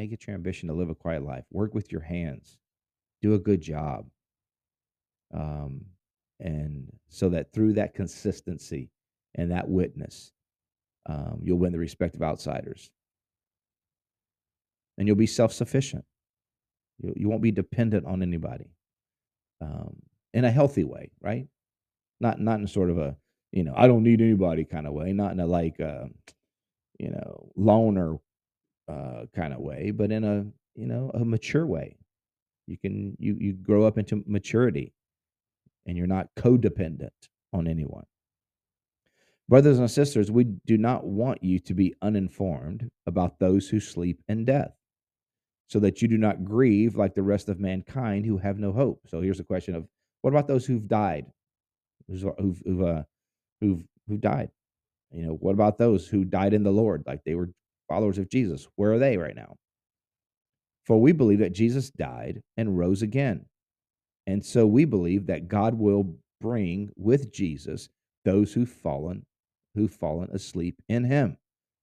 Make 0.00 0.12
it 0.12 0.26
your 0.26 0.34
ambition 0.34 0.66
to 0.68 0.74
live 0.74 0.88
a 0.88 0.94
quiet 0.94 1.22
life. 1.22 1.44
Work 1.50 1.74
with 1.74 1.92
your 1.92 2.00
hands. 2.00 2.56
Do 3.20 3.34
a 3.34 3.38
good 3.38 3.60
job. 3.60 4.06
Um, 5.34 5.82
and 6.38 6.90
so 7.10 7.28
that 7.28 7.52
through 7.52 7.74
that 7.74 7.92
consistency 7.92 8.88
and 9.34 9.50
that 9.50 9.68
witness, 9.68 10.32
um, 11.04 11.40
you'll 11.42 11.58
win 11.58 11.72
the 11.72 11.78
respect 11.78 12.14
of 12.14 12.22
outsiders. 12.22 12.90
And 14.96 15.06
you'll 15.06 15.18
be 15.18 15.26
self 15.26 15.52
sufficient. 15.52 16.06
You, 17.02 17.12
you 17.14 17.28
won't 17.28 17.42
be 17.42 17.52
dependent 17.52 18.06
on 18.06 18.22
anybody 18.22 18.70
um, 19.60 19.96
in 20.32 20.46
a 20.46 20.50
healthy 20.50 20.84
way, 20.84 21.10
right? 21.20 21.46
Not, 22.20 22.40
not 22.40 22.58
in 22.58 22.66
sort 22.66 22.88
of 22.88 22.96
a, 22.96 23.18
you 23.52 23.64
know, 23.64 23.74
I 23.76 23.86
don't 23.86 24.02
need 24.02 24.22
anybody 24.22 24.64
kind 24.64 24.86
of 24.86 24.94
way, 24.94 25.12
not 25.12 25.32
in 25.32 25.40
a 25.40 25.46
like, 25.46 25.78
uh, 25.78 26.06
you 26.98 27.10
know, 27.10 27.52
loner 27.54 28.16
uh, 28.90 29.26
kind 29.34 29.52
of 29.52 29.60
way, 29.60 29.90
but 29.90 30.10
in 30.10 30.24
a 30.24 30.46
you 30.74 30.86
know 30.86 31.10
a 31.14 31.24
mature 31.24 31.66
way. 31.66 31.96
You 32.66 32.78
can 32.78 33.16
you 33.18 33.36
you 33.40 33.52
grow 33.52 33.84
up 33.84 33.98
into 33.98 34.22
maturity, 34.26 34.92
and 35.86 35.96
you're 35.96 36.06
not 36.06 36.28
codependent 36.36 37.10
on 37.52 37.66
anyone. 37.66 38.04
Brothers 39.48 39.78
and 39.80 39.90
sisters, 39.90 40.30
we 40.30 40.44
do 40.44 40.78
not 40.78 41.04
want 41.04 41.42
you 41.42 41.58
to 41.58 41.74
be 41.74 41.94
uninformed 42.02 42.88
about 43.06 43.38
those 43.40 43.68
who 43.68 43.80
sleep 43.80 44.22
in 44.28 44.44
death, 44.44 44.72
so 45.66 45.80
that 45.80 46.00
you 46.00 46.08
do 46.08 46.18
not 46.18 46.44
grieve 46.44 46.96
like 46.96 47.14
the 47.14 47.22
rest 47.22 47.48
of 47.48 47.58
mankind 47.58 48.24
who 48.24 48.38
have 48.38 48.58
no 48.58 48.72
hope. 48.72 49.00
So 49.08 49.20
here's 49.20 49.40
a 49.40 49.44
question 49.44 49.74
of 49.74 49.86
what 50.22 50.30
about 50.30 50.46
those 50.46 50.66
who've 50.66 50.86
died, 50.86 51.26
who've 52.08 52.24
who've 52.38 52.82
uh, 52.82 53.02
who've, 53.60 53.82
who've 54.06 54.20
died? 54.20 54.50
You 55.12 55.26
know, 55.26 55.32
what 55.32 55.54
about 55.54 55.78
those 55.78 56.06
who 56.06 56.24
died 56.24 56.54
in 56.54 56.62
the 56.62 56.70
Lord, 56.70 57.02
like 57.06 57.24
they 57.24 57.34
were 57.34 57.50
followers 57.90 58.18
of 58.18 58.30
Jesus. 58.30 58.68
Where 58.76 58.92
are 58.92 58.98
they 58.98 59.16
right 59.16 59.34
now? 59.34 59.56
For 60.86 61.00
we 61.00 61.12
believe 61.12 61.40
that 61.40 61.52
Jesus 61.52 61.90
died 61.90 62.40
and 62.56 62.78
rose 62.78 63.02
again. 63.02 63.44
And 64.26 64.44
so 64.44 64.66
we 64.66 64.84
believe 64.84 65.26
that 65.26 65.48
God 65.48 65.74
will 65.74 66.14
bring 66.40 66.90
with 66.96 67.32
Jesus 67.32 67.88
those 68.24 68.52
who've 68.52 68.70
fallen, 68.70 69.26
who've 69.74 69.92
fallen 69.92 70.30
asleep 70.30 70.80
in 70.88 71.04
him. 71.04 71.36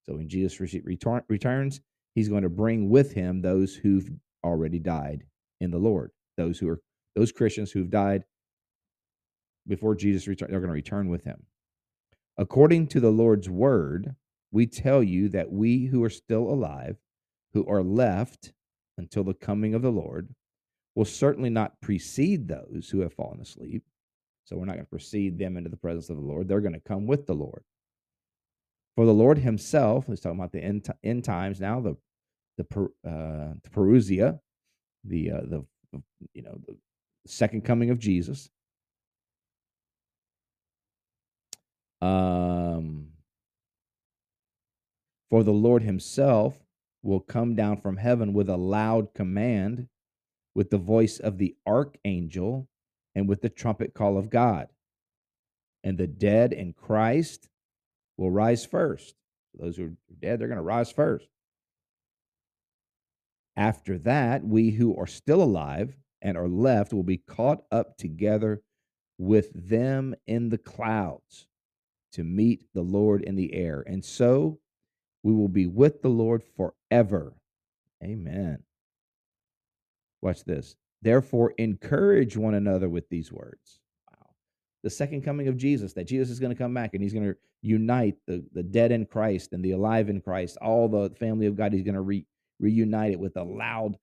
So 0.06 0.16
when 0.16 0.30
Jesus 0.30 0.60
return, 0.60 1.24
returns, 1.28 1.82
he's 2.16 2.30
going 2.30 2.44
to 2.44 2.50
bring 2.50 2.90
with 2.90 3.12
him 3.12 3.42
those 3.42 3.76
who've 3.76 4.10
already 4.46 4.80
died 4.80 5.26
in 5.60 5.72
the 5.72 5.78
Lord. 5.78 6.12
Those 6.38 6.58
who 6.58 6.70
are 6.70 6.80
those 7.16 7.32
Christians 7.34 7.72
who've 7.72 7.90
died 7.90 8.24
before 9.68 9.96
Jesus 9.96 10.28
returns, 10.28 10.52
they're 10.52 10.62
going 10.62 10.70
to 10.70 10.74
return 10.74 11.10
with 11.10 11.24
him. 11.24 11.44
According 12.38 12.88
to 12.88 13.00
the 13.00 13.12
Lord's 13.12 13.50
word, 13.50 14.16
we 14.52 14.66
tell 14.66 15.04
you 15.04 15.30
that 15.30 15.52
we 15.52 15.86
who 15.86 16.04
are 16.04 16.10
still 16.10 16.50
alive, 16.50 16.98
who 17.54 17.66
are 17.68 17.84
left 17.84 18.54
until 18.98 19.24
the 19.24 19.34
coming 19.34 19.74
of 19.74 19.82
the 19.82 19.92
Lord, 19.92 20.34
will 20.96 21.06
certainly 21.06 21.50
not 21.50 21.80
precede 21.82 22.48
those 22.48 22.90
who 22.92 23.02
have 23.02 23.14
fallen 23.14 23.40
asleep. 23.40 23.84
So 24.46 24.56
we're 24.56 24.66
not 24.66 24.74
going 24.74 24.86
to 24.86 24.90
precede 24.90 25.38
them 25.38 25.58
into 25.58 25.70
the 25.70 25.78
presence 25.78 26.10
of 26.10 26.16
the 26.16 26.24
Lord. 26.24 26.48
They're 26.48 26.62
going 26.62 26.74
to 26.74 26.80
come 26.80 27.06
with 27.06 27.28
the 27.28 27.36
Lord. 27.36 27.64
For 28.96 29.06
the 29.06 29.14
Lord 29.14 29.38
Himself, 29.38 30.08
he's 30.08 30.22
talking 30.22 30.40
about 30.40 30.54
the 30.54 30.64
end, 30.64 30.88
end 31.04 31.24
times 31.24 31.60
now, 31.60 31.80
the 31.82 31.98
the, 32.58 32.64
uh, 33.08 33.54
the 33.64 33.70
parousia, 33.70 34.40
the 35.04 35.32
uh, 35.32 35.42
the 35.42 35.66
you 36.34 36.42
know 36.42 36.60
the 36.66 36.76
second 37.28 37.64
coming 37.64 37.90
of 37.90 38.00
Jesus. 38.00 38.50
Um, 42.02 43.07
for 45.30 45.44
the 45.44 45.52
Lord 45.52 45.84
Himself 45.84 46.60
will 47.04 47.20
come 47.20 47.56
down 47.56 47.78
from 47.78 47.98
heaven 47.98 48.34
with 48.34 48.50
a 48.50 48.58
loud 48.58 49.14
command, 49.14 49.88
with 50.56 50.70
the 50.70 50.78
voice 50.78 51.20
of 51.20 51.38
the 51.38 51.56
archangel, 51.66 52.68
and 53.16 53.28
with 53.28 53.42
the 53.42 53.50
trumpet 53.50 53.94
call 53.94 54.18
of 54.18 54.30
God. 54.30 54.68
And 55.84 55.98
the 55.98 56.08
dead 56.08 56.54
in 56.54 56.74
Christ 56.74 57.50
will 58.18 58.32
rise 58.32 58.66
first. 58.66 59.16
Those 59.58 59.78
who 59.78 59.86
are 59.86 59.94
dead, 60.20 60.40
they're 60.40 60.48
going 60.48 60.58
to 60.58 60.64
rise 60.64 60.92
first. 60.92 61.28
After 63.56 63.98
that, 64.00 64.44
we 64.44 64.72
who 64.72 64.96
are 64.98 65.08
still 65.08 65.42
alive 65.42 65.96
and 66.22 66.38
are 66.38 66.48
left 66.48 66.94
will 66.94 67.04
be 67.04 67.18
caught 67.18 67.64
up 67.72 67.98
together 67.98 68.62
with 69.18 69.52
them 69.54 70.14
in 70.28 70.50
the 70.50 70.58
clouds 70.58 71.48
to 72.12 72.24
meet 72.24 72.66
the 72.74 72.84
Lord 72.84 73.24
in 73.24 73.36
the 73.36 73.54
air. 73.54 73.84
And 73.88 74.06
so 74.06 74.60
we 75.24 75.34
will 75.34 75.48
be 75.48 75.68
with 75.68 76.02
the 76.02 76.10
Lord 76.10 76.44
forever. 76.56 77.34
Amen. 78.04 78.64
Watch 80.22 80.44
this. 80.44 80.76
Therefore, 81.02 81.54
encourage 81.58 82.38
one 82.38 82.56
another 82.56 82.90
with 82.90 83.08
these 83.10 83.32
words. 83.32 83.80
Wow. 84.10 84.30
The 84.84 84.90
second 84.90 85.22
coming 85.24 85.48
of 85.48 85.58
Jesus, 85.58 85.94
that 85.94 86.08
Jesus 86.08 86.30
is 86.30 86.40
going 86.40 86.52
to 86.52 86.58
come 86.58 86.74
back 86.74 86.94
and 86.94 87.04
he's 87.04 87.14
going 87.14 87.26
to 87.26 87.36
unite 87.62 88.16
the, 88.26 88.44
the 88.54 88.64
dead 88.64 88.92
in 88.92 89.06
Christ 89.06 89.54
and 89.54 89.64
the 89.64 89.72
alive 89.72 90.10
in 90.10 90.22
Christ, 90.22 90.58
all 90.62 90.88
the 90.88 91.14
family 91.16 91.46
of 91.46 91.56
God. 91.56 91.74
He's 91.74 91.84
going 91.84 91.96
to 91.96 92.02
re, 92.02 92.26
reunite 92.60 93.12
it 93.12 93.20
with 93.20 93.38
a 93.38 93.44
loud, 93.44 93.98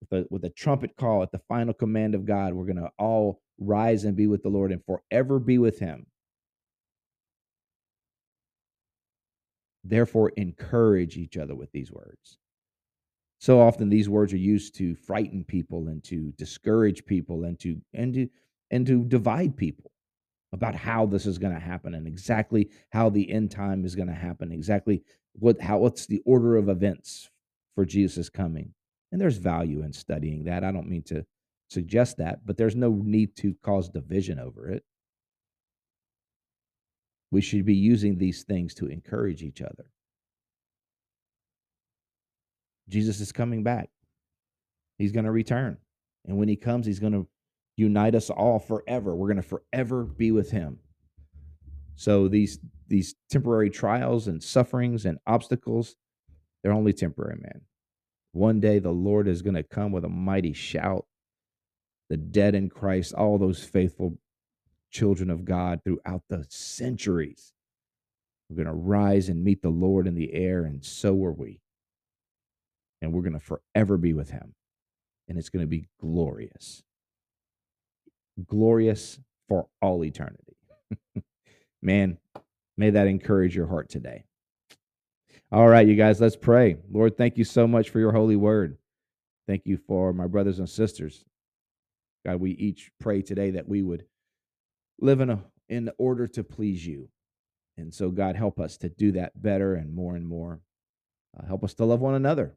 with 0.00 0.20
a, 0.20 0.26
with 0.30 0.44
a 0.44 0.50
trumpet 0.50 0.96
call 0.96 1.22
at 1.22 1.32
the 1.32 1.40
final 1.48 1.74
command 1.74 2.14
of 2.14 2.24
God. 2.24 2.52
We're 2.52 2.64
going 2.64 2.76
to 2.76 2.90
all 2.98 3.40
rise 3.58 4.04
and 4.04 4.16
be 4.16 4.26
with 4.26 4.42
the 4.42 4.48
Lord 4.48 4.72
and 4.72 4.84
forever 4.84 5.38
be 5.38 5.58
with 5.58 5.78
him. 5.78 6.06
Therefore, 9.84 10.30
encourage 10.36 11.16
each 11.16 11.36
other 11.36 11.54
with 11.54 11.72
these 11.72 11.90
words. 11.90 12.38
So 13.40 13.60
often 13.60 13.88
these 13.88 14.08
words 14.08 14.32
are 14.34 14.38
used 14.38 14.74
to 14.76 14.94
frighten 14.94 15.44
people 15.44 15.88
and 15.88 16.04
to 16.04 16.32
discourage 16.32 17.06
people 17.06 17.44
and 17.44 17.58
to 17.60 17.80
and 17.94 18.12
to 18.14 18.28
and 18.70 18.86
to 18.86 19.04
divide 19.04 19.56
people 19.56 19.90
about 20.52 20.74
how 20.74 21.06
this 21.06 21.26
is 21.26 21.38
going 21.38 21.54
to 21.54 21.60
happen 21.60 21.94
and 21.94 22.06
exactly 22.06 22.68
how 22.90 23.08
the 23.08 23.30
end 23.30 23.50
time 23.50 23.84
is 23.84 23.94
going 23.94 24.08
to 24.08 24.14
happen, 24.14 24.52
exactly 24.52 25.02
what 25.32 25.60
how 25.60 25.78
what's 25.78 26.06
the 26.06 26.20
order 26.26 26.56
of 26.56 26.68
events 26.68 27.30
for 27.74 27.86
Jesus 27.86 28.28
coming. 28.28 28.74
And 29.10 29.20
there's 29.20 29.38
value 29.38 29.82
in 29.82 29.92
studying 29.92 30.44
that. 30.44 30.62
I 30.62 30.70
don't 30.70 30.88
mean 30.88 31.02
to 31.04 31.24
suggest 31.70 32.18
that, 32.18 32.44
but 32.44 32.58
there's 32.58 32.76
no 32.76 32.90
need 32.90 33.36
to 33.36 33.54
cause 33.62 33.88
division 33.88 34.38
over 34.38 34.68
it. 34.68 34.84
We 37.30 37.40
should 37.40 37.64
be 37.64 37.74
using 37.74 38.18
these 38.18 38.42
things 38.42 38.74
to 38.74 38.86
encourage 38.86 39.42
each 39.42 39.62
other. 39.62 39.86
Jesus 42.88 43.20
is 43.20 43.30
coming 43.30 43.62
back. 43.62 43.88
He's 44.98 45.12
going 45.12 45.24
to 45.24 45.30
return. 45.30 45.78
And 46.26 46.36
when 46.36 46.48
he 46.48 46.56
comes, 46.56 46.86
he's 46.86 46.98
going 46.98 47.12
to 47.12 47.26
unite 47.76 48.14
us 48.14 48.30
all 48.30 48.58
forever. 48.58 49.14
We're 49.14 49.28
going 49.28 49.42
to 49.42 49.42
forever 49.42 50.04
be 50.04 50.32
with 50.32 50.50
him. 50.50 50.80
So 51.94 52.28
these 52.28 52.58
these 52.88 53.14
temporary 53.30 53.70
trials 53.70 54.26
and 54.26 54.42
sufferings 54.42 55.06
and 55.06 55.18
obstacles, 55.26 55.96
they're 56.62 56.72
only 56.72 56.92
temporary, 56.92 57.38
man. 57.40 57.60
One 58.32 58.58
day 58.58 58.78
the 58.78 58.90
Lord 58.90 59.28
is 59.28 59.42
going 59.42 59.54
to 59.54 59.62
come 59.62 59.92
with 59.92 60.04
a 60.04 60.08
mighty 60.08 60.52
shout. 60.52 61.06
The 62.08 62.16
dead 62.16 62.54
in 62.54 62.68
Christ, 62.68 63.14
all 63.14 63.38
those 63.38 63.62
faithful 63.62 64.18
children 64.90 65.30
of 65.30 65.44
God 65.44 65.80
throughout 65.84 66.22
the 66.28 66.44
centuries. 66.48 67.52
We're 68.48 68.64
going 68.64 68.66
to 68.66 68.72
rise 68.72 69.28
and 69.28 69.44
meet 69.44 69.62
the 69.62 69.70
Lord 69.70 70.06
in 70.06 70.14
the 70.14 70.32
air, 70.34 70.64
and 70.64 70.84
so 70.84 71.22
are 71.24 71.32
we. 71.32 71.60
And 73.00 73.12
we're 73.12 73.22
going 73.22 73.38
to 73.38 73.40
forever 73.40 73.96
be 73.96 74.12
with 74.12 74.30
him. 74.30 74.54
And 75.28 75.38
it's 75.38 75.48
going 75.48 75.62
to 75.62 75.68
be 75.68 75.86
glorious. 76.00 76.82
Glorious 78.46 79.20
for 79.48 79.68
all 79.80 80.04
eternity. 80.04 80.56
Man, 81.82 82.18
may 82.76 82.90
that 82.90 83.06
encourage 83.06 83.54
your 83.54 83.68
heart 83.68 83.88
today. 83.88 84.24
All 85.52 85.68
right, 85.68 85.86
you 85.86 85.94
guys, 85.94 86.20
let's 86.20 86.36
pray. 86.36 86.76
Lord, 86.90 87.16
thank 87.16 87.36
you 87.36 87.44
so 87.44 87.66
much 87.66 87.90
for 87.90 88.00
your 88.00 88.12
holy 88.12 88.36
word. 88.36 88.76
Thank 89.46 89.62
you 89.64 89.78
for 89.88 90.12
my 90.12 90.26
brothers 90.26 90.58
and 90.58 90.68
sisters. 90.68 91.24
God, 92.24 92.36
we 92.36 92.52
each 92.52 92.90
pray 93.00 93.22
today 93.22 93.52
that 93.52 93.68
we 93.68 93.82
would 93.82 94.04
live 95.00 95.20
in, 95.20 95.30
a, 95.30 95.40
in 95.68 95.90
order 95.98 96.26
to 96.28 96.44
please 96.44 96.86
you. 96.86 97.08
And 97.76 97.92
so, 97.92 98.10
God, 98.10 98.36
help 98.36 98.60
us 98.60 98.76
to 98.78 98.88
do 98.88 99.12
that 99.12 99.40
better 99.40 99.74
and 99.74 99.94
more 99.94 100.16
and 100.16 100.26
more. 100.26 100.60
Uh, 101.38 101.46
help 101.46 101.64
us 101.64 101.74
to 101.74 101.84
love 101.84 102.00
one 102.00 102.14
another 102.14 102.56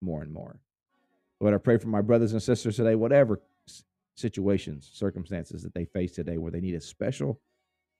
more 0.00 0.22
and 0.22 0.32
more. 0.32 0.58
Lord, 1.40 1.54
I 1.54 1.58
pray 1.58 1.78
for 1.78 1.88
my 1.88 2.00
brothers 2.00 2.32
and 2.32 2.42
sisters 2.42 2.76
today, 2.76 2.94
whatever 2.94 3.40
situations, 4.14 4.90
circumstances 4.92 5.62
that 5.62 5.74
they 5.74 5.84
face 5.84 6.12
today 6.12 6.38
where 6.38 6.52
they 6.52 6.60
need 6.60 6.74
a 6.74 6.80
special 6.80 7.40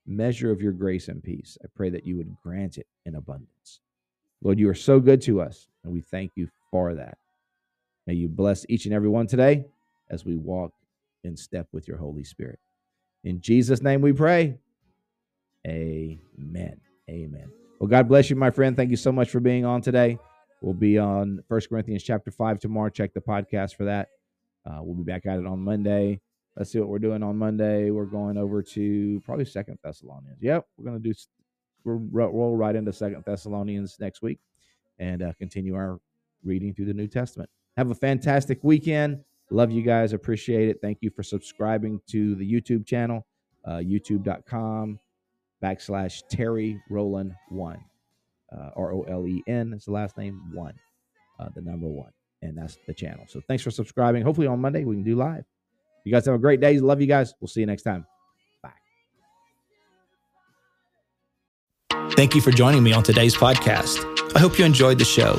measure 0.06 0.50
of 0.50 0.60
your 0.60 0.72
grace 0.72 1.08
and 1.08 1.22
peace. 1.22 1.56
I 1.62 1.68
pray 1.74 1.90
that 1.90 2.06
you 2.06 2.16
would 2.16 2.36
grant 2.42 2.78
it 2.78 2.86
in 3.06 3.14
abundance. 3.14 3.80
Lord, 4.42 4.58
you 4.58 4.68
are 4.68 4.74
so 4.74 5.00
good 5.00 5.20
to 5.22 5.40
us, 5.40 5.68
and 5.84 5.92
we 5.92 6.00
thank 6.00 6.32
you 6.34 6.48
for 6.70 6.94
that. 6.94 7.18
May 8.06 8.14
you 8.14 8.28
bless 8.28 8.64
each 8.68 8.86
and 8.86 8.94
every 8.94 9.08
one 9.08 9.26
today 9.26 9.66
as 10.08 10.24
we 10.24 10.36
walk 10.36 10.72
in 11.22 11.36
step 11.36 11.68
with 11.72 11.86
your 11.86 11.98
Holy 11.98 12.24
Spirit. 12.24 12.58
In 13.24 13.40
Jesus' 13.40 13.82
name 13.82 14.00
we 14.00 14.12
pray. 14.12 14.58
Amen. 15.66 16.80
Amen. 17.08 17.50
Well, 17.78 17.88
God 17.88 18.08
bless 18.08 18.30
you, 18.30 18.36
my 18.36 18.50
friend. 18.50 18.76
Thank 18.76 18.90
you 18.90 18.96
so 18.96 19.12
much 19.12 19.30
for 19.30 19.40
being 19.40 19.64
on 19.64 19.82
today. 19.82 20.18
We'll 20.62 20.74
be 20.74 20.98
on 20.98 21.42
First 21.48 21.68
Corinthians 21.68 22.02
chapter 22.02 22.30
5 22.30 22.58
tomorrow. 22.58 22.90
Check 22.90 23.14
the 23.14 23.20
podcast 23.20 23.76
for 23.76 23.84
that. 23.84 24.08
Uh, 24.66 24.80
we'll 24.82 24.96
be 24.96 25.02
back 25.02 25.26
at 25.26 25.38
it 25.38 25.46
on 25.46 25.60
Monday. 25.60 26.20
Let's 26.56 26.72
see 26.72 26.78
what 26.78 26.88
we're 26.88 26.98
doing 26.98 27.22
on 27.22 27.36
Monday. 27.36 27.90
We're 27.90 28.04
going 28.04 28.36
over 28.36 28.62
to 28.62 29.22
probably 29.24 29.44
Second 29.44 29.78
Thessalonians. 29.82 30.38
Yep, 30.40 30.66
we're 30.76 30.84
going 30.84 31.02
to 31.02 31.12
do. 31.12 31.18
We'll 31.84 32.06
roll 32.10 32.56
right 32.56 32.76
into 32.76 32.92
Second 32.92 33.24
Thessalonians 33.24 33.96
next 33.98 34.20
week 34.20 34.38
and 34.98 35.22
uh, 35.22 35.32
continue 35.38 35.74
our 35.74 35.98
reading 36.44 36.74
through 36.74 36.86
the 36.86 36.94
New 36.94 37.06
Testament. 37.06 37.48
Have 37.76 37.90
a 37.90 37.94
fantastic 37.94 38.58
weekend. 38.62 39.24
Love 39.50 39.70
you 39.70 39.82
guys. 39.82 40.12
Appreciate 40.12 40.68
it. 40.68 40.78
Thank 40.80 40.98
you 41.00 41.10
for 41.10 41.22
subscribing 41.22 42.00
to 42.08 42.34
the 42.36 42.50
YouTube 42.50 42.86
channel, 42.86 43.26
uh, 43.64 43.78
youtube.com 43.78 44.98
backslash 45.62 46.22
Terry 46.30 46.80
Rolen 46.88 47.34
one. 47.48 47.84
Uh, 48.52 48.70
R 48.76 48.92
O 48.92 49.02
L 49.02 49.26
E 49.28 49.42
N 49.46 49.72
is 49.74 49.84
the 49.84 49.92
last 49.92 50.18
name, 50.18 50.40
one, 50.52 50.74
uh, 51.38 51.48
the 51.54 51.60
number 51.60 51.86
one. 51.86 52.10
And 52.42 52.58
that's 52.58 52.78
the 52.86 52.94
channel. 52.94 53.24
So 53.28 53.40
thanks 53.46 53.62
for 53.62 53.70
subscribing. 53.70 54.22
Hopefully 54.22 54.46
on 54.46 54.60
Monday 54.60 54.84
we 54.84 54.96
can 54.96 55.04
do 55.04 55.14
live. 55.14 55.44
You 56.04 56.12
guys 56.12 56.26
have 56.26 56.34
a 56.34 56.38
great 56.38 56.60
day. 56.60 56.78
Love 56.78 57.00
you 57.00 57.06
guys. 57.06 57.34
We'll 57.40 57.48
see 57.48 57.60
you 57.60 57.66
next 57.66 57.82
time. 57.82 58.06
Bye. 58.62 58.70
Thank 62.12 62.34
you 62.34 62.40
for 62.40 62.50
joining 62.50 62.82
me 62.82 62.92
on 62.92 63.02
today's 63.02 63.36
podcast. 63.36 64.04
I 64.34 64.40
hope 64.40 64.58
you 64.58 64.64
enjoyed 64.64 64.98
the 64.98 65.04
show. 65.04 65.38